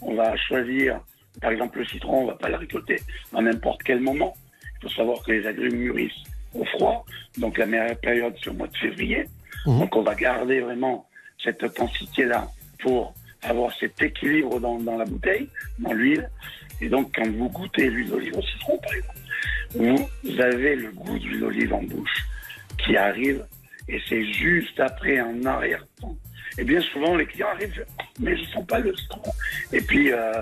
[0.00, 1.00] On va choisir,
[1.40, 2.96] par exemple, le citron, on va pas le récolter
[3.34, 4.34] à n'importe quel moment.
[4.78, 7.04] Il faut savoir que les agrumes mûrissent au froid,
[7.38, 9.24] donc la meilleure période, c'est au mois de février.
[9.66, 11.06] Donc on va garder vraiment
[11.42, 12.48] cette intensité-là
[12.78, 15.48] pour avoir cet équilibre dans, dans la bouteille,
[15.78, 16.28] dans l'huile.
[16.80, 21.18] Et donc quand vous goûtez l'huile d'olive au citron, par exemple, vous avez le goût
[21.18, 22.26] de l'huile d'olive en bouche
[22.78, 23.44] qui arrive
[23.90, 26.16] et c'est juste après un arrière-temps.
[26.58, 27.84] Et bien souvent, les clients arrivent,
[28.20, 29.32] mais je sens pas le citron.
[29.72, 30.32] Et puis, euh,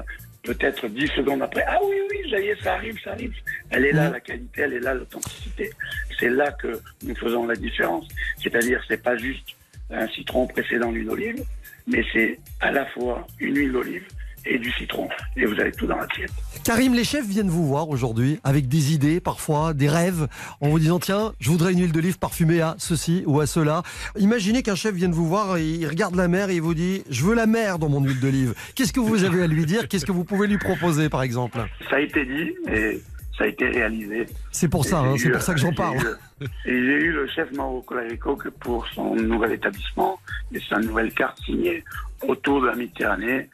[0.42, 3.34] peut-être 10 secondes après, ah oui, oui, ça y est, ça arrive, ça arrive.
[3.70, 5.70] Elle est là, la qualité, elle est là, l'authenticité.
[6.18, 8.06] C'est là que nous faisons la différence.
[8.42, 9.48] C'est-à-dire, c'est pas juste
[9.90, 11.44] un citron pressé dans l'huile d'olive,
[11.86, 14.06] mais c'est à la fois une huile d'olive
[14.46, 15.08] et du citron.
[15.36, 16.32] Et vous avez tout dans l'assiette.
[16.64, 20.28] Karim, les chefs viennent vous voir aujourd'hui avec des idées, parfois des rêves,
[20.60, 23.82] en vous disant tiens, je voudrais une huile d'olive parfumée à ceci ou à cela.
[24.18, 27.24] Imaginez qu'un chef vienne vous voir il regarde la mer et il vous dit je
[27.24, 28.54] veux la mer dans mon huile d'olive.
[28.74, 29.88] Qu'est-ce que vous avez à lui dire?
[29.88, 31.58] Qu'est-ce que vous pouvez lui proposer par exemple?
[31.88, 33.00] Ça a été dit et
[33.36, 34.26] ça a été réalisé.
[34.50, 35.96] C'est pour ça, hein, c'est pour ça que j'en parle.
[35.96, 40.18] eu, Et j'ai eu le chef Mauro Colarico pour son nouvel établissement
[40.52, 41.84] et sa nouvelle carte signée
[42.26, 43.48] autour de la Méditerranée.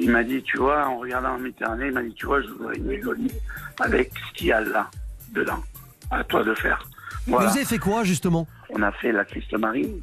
[0.00, 2.48] Il m'a dit, tu vois, en regardant la Méditerranée, il m'a dit, tu vois, je
[2.48, 3.34] voudrais une huile d'olive
[3.80, 4.90] avec ce qu'il y a là,
[5.32, 5.62] dedans.
[6.10, 6.82] À toi de faire.
[7.26, 7.48] Voilà.
[7.48, 8.48] Vous avez fait quoi justement?
[8.70, 10.00] On a fait la criste marine.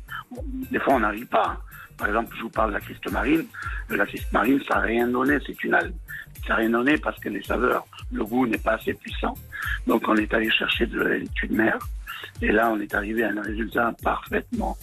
[0.72, 1.58] Des fois, on n'arrive pas.
[1.98, 3.44] Par exemple, je vous parle de la Christ Marine.
[3.90, 5.96] La Christ Marine, ça n'a rien donné, c'est une algue.
[6.44, 9.34] Ça n'a rien donné parce que les saveurs, le goût n'est pas assez puissant.
[9.88, 11.80] Donc on est allé chercher de la laitue de mer.
[12.42, 14.78] Et là, on est arrivé à un résultat parfaitement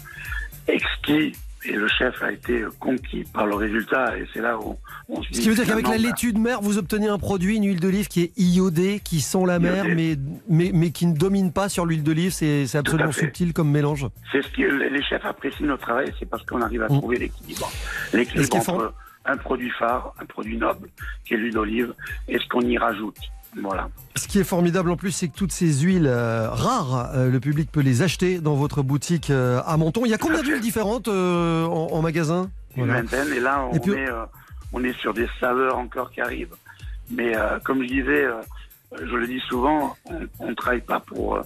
[0.67, 1.37] exquis.
[1.67, 4.19] Et le chef a été conquis par le résultat.
[4.19, 4.77] Et c'est là où
[5.09, 5.37] on se dit...
[5.37, 7.81] Ce qui veut dire qu'avec la laitue de mer, vous obtenez un produit, une huile
[7.81, 10.17] d'olive qui est iodée, qui sent la mer, mais,
[10.49, 12.33] mais, mais qui ne domine pas sur l'huile d'olive.
[12.33, 14.07] C'est c'est absolument subtil comme mélange.
[14.33, 16.99] C'est ce que les chefs apprécient notre travail, c'est parce qu'on arrive à Mm.
[16.99, 17.71] trouver l'équilibre.
[18.13, 18.95] L'équilibre entre
[19.25, 20.89] un produit phare, un produit noble,
[21.25, 21.95] qui est l'huile d'olive,
[22.29, 23.17] et ce qu'on y rajoute.
[23.63, 23.89] Voilà.
[24.17, 27.41] Ce qui est formidable en plus, c'est que toutes ces huiles euh, rares, euh, le
[27.41, 30.05] public peut les acheter dans votre boutique euh, à Menton.
[30.05, 31.13] Il y a combien d'huiles différentes en,
[31.93, 32.51] en magasin?
[32.77, 33.03] Une Voilà.
[33.03, 34.09] vingtaine, et là, on, Et puis- est,
[34.73, 36.55] on est sur des saveurs encore qui arrivent.
[37.11, 37.35] Mais
[37.65, 38.27] comme je disais,
[38.99, 39.95] je le dis souvent,
[40.41, 41.39] on ne travaille pas pour...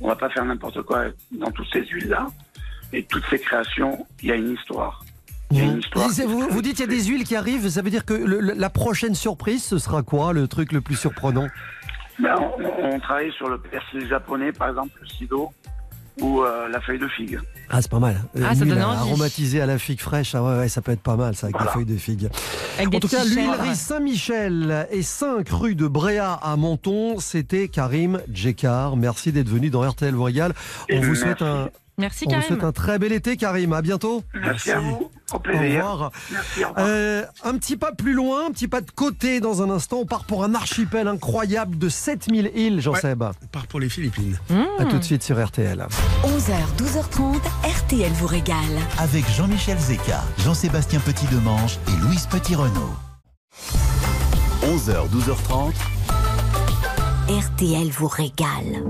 [0.00, 2.26] on va pas faire n'importe quoi dans toutes ces huiles-là.
[2.92, 5.04] Et toutes ces créations, il y a une histoire.
[5.52, 5.80] Il
[6.26, 8.40] Vous, vous dites qu'il y a des huiles qui arrivent, ça veut dire que le-
[8.40, 11.46] la prochaine surprise, ce sera quoi le truc le plus surprenant?
[12.18, 15.50] Ben, on, on travaille sur le persil japonais, par exemple, le sido,
[16.20, 17.38] ou euh, la feuille de figue.
[17.68, 18.16] Ah, c'est pas mal.
[18.42, 18.98] Ah, ça donne envie.
[18.98, 21.56] aromatisée à la figue fraîche, ah ouais, ouais, ça peut être pas mal ça avec
[21.56, 21.70] Voilà.
[21.70, 22.28] la feuille de figue.
[22.78, 28.20] Avec en tout cas, l'huilerie Saint-Michel et 5 rue de Bréa à Menton, c'était Karim
[28.32, 28.96] Djekar.
[28.96, 30.54] Merci d'être venu dans RTL régale.
[30.90, 31.20] On Et vous merci.
[31.22, 31.68] souhaite un
[31.98, 32.46] Merci on vous Karim.
[32.48, 33.72] souhaite un très bel été Karim.
[33.72, 34.22] À bientôt.
[34.34, 35.10] Merci, à vous.
[35.32, 35.64] Au Au plaisir.
[35.90, 36.10] revoir.
[36.30, 36.86] Merci, au revoir.
[36.88, 39.98] Euh, un petit pas plus loin, un petit pas de côté dans un instant.
[40.00, 43.22] On part pour un archipel incroyable de 7000 îles, Jean-Seb.
[43.22, 44.38] On part pour les Philippines.
[44.78, 45.86] À tout de suite sur RTL.
[46.24, 48.56] 11h, 12h30, RTL vous régale.
[48.98, 52.94] Avec Jean-Michel Zeka, Jean-Sébastien Petit-Demange et Louise Petit-Renault.
[54.62, 55.72] 11h, 12h30.
[57.28, 58.84] RTL vous régale.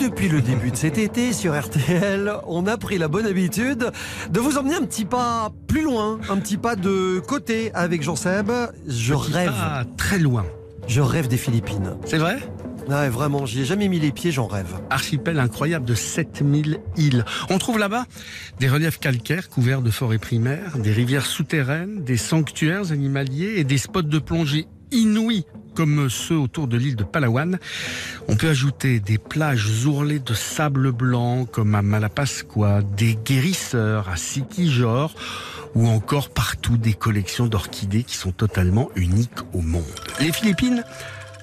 [0.00, 3.90] Depuis le début de cet été sur RTL, on a pris la bonne habitude
[4.30, 8.50] de vous emmener un petit pas plus loin, un petit pas de côté avec Jean-Seb.
[8.86, 9.50] Je Petit rêve.
[9.50, 10.46] pas très loin.
[10.86, 11.96] Je rêve des Philippines.
[12.06, 12.38] C'est vrai?
[12.88, 14.74] Ouais, vraiment, j'y ai jamais mis les pieds, j'en rêve.
[14.88, 17.24] Archipel incroyable de 7000 îles.
[17.50, 18.06] On trouve là-bas
[18.58, 23.78] des reliefs calcaires couverts de forêts primaires, des rivières souterraines, des sanctuaires animaliers et des
[23.78, 27.58] spots de plongée inouïs comme ceux autour de l'île de Palawan.
[28.28, 34.16] On peut ajouter des plages ourlées de sable blanc comme à Malapascua, des guérisseurs à
[34.16, 35.14] Sikijor
[35.74, 39.84] ou encore partout des collections d'orchidées qui sont totalement uniques au monde.
[40.20, 40.84] Les Philippines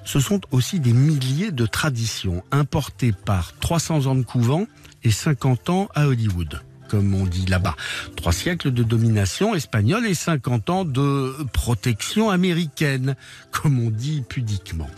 [0.08, 4.66] ce sont aussi des milliers de traditions importées par 300 ans de couvent
[5.04, 7.75] et 50 ans à Hollywood, comme on dit là-bas.
[8.15, 13.15] Trois siècles de domination espagnole et 50 ans de protection américaine,
[13.51, 14.89] comme on dit pudiquement.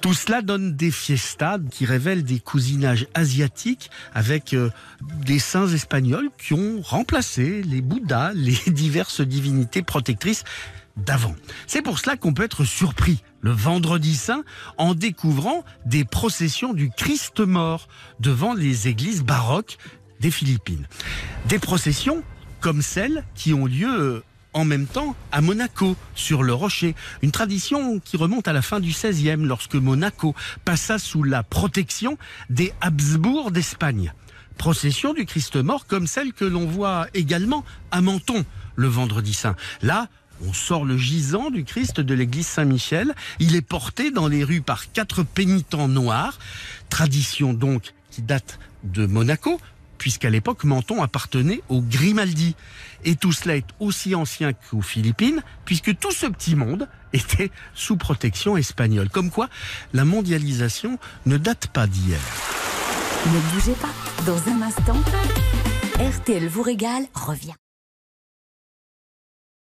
[0.00, 4.70] Tout cela donne des fiestas qui révèlent des cousinages asiatiques avec euh,
[5.24, 10.44] des saints espagnols qui ont remplacé les Bouddhas, les diverses divinités protectrices
[10.96, 11.34] d'avant.
[11.66, 14.42] C'est pour cela qu'on peut être surpris le vendredi saint
[14.76, 17.88] en découvrant des processions du Christ mort
[18.18, 19.78] devant les églises baroques
[20.20, 20.86] des Philippines.
[21.46, 22.22] Des processions
[22.60, 26.94] comme celles qui ont lieu euh, en même temps à Monaco, sur le rocher.
[27.22, 32.18] Une tradition qui remonte à la fin du XVIe, lorsque Monaco passa sous la protection
[32.48, 34.12] des Habsbourg d'Espagne.
[34.58, 38.44] Procession du Christ mort comme celle que l'on voit également à Menton
[38.76, 39.56] le vendredi saint.
[39.82, 40.08] Là,
[40.46, 43.14] on sort le gisant du Christ de l'église Saint-Michel.
[43.38, 46.38] Il est porté dans les rues par quatre pénitents noirs.
[46.88, 49.60] Tradition donc qui date de Monaco,
[50.00, 52.56] puisqu'à l'époque Menton appartenait aux Grimaldi.
[53.04, 57.96] Et tout cela est aussi ancien qu'aux Philippines, puisque tout ce petit monde était sous
[57.96, 59.10] protection espagnole.
[59.10, 59.48] Comme quoi,
[59.92, 62.18] la mondialisation ne date pas d'hier.
[63.26, 63.92] Ne bougez pas,
[64.24, 64.96] dans un instant,
[65.98, 67.54] RTL vous régale revient.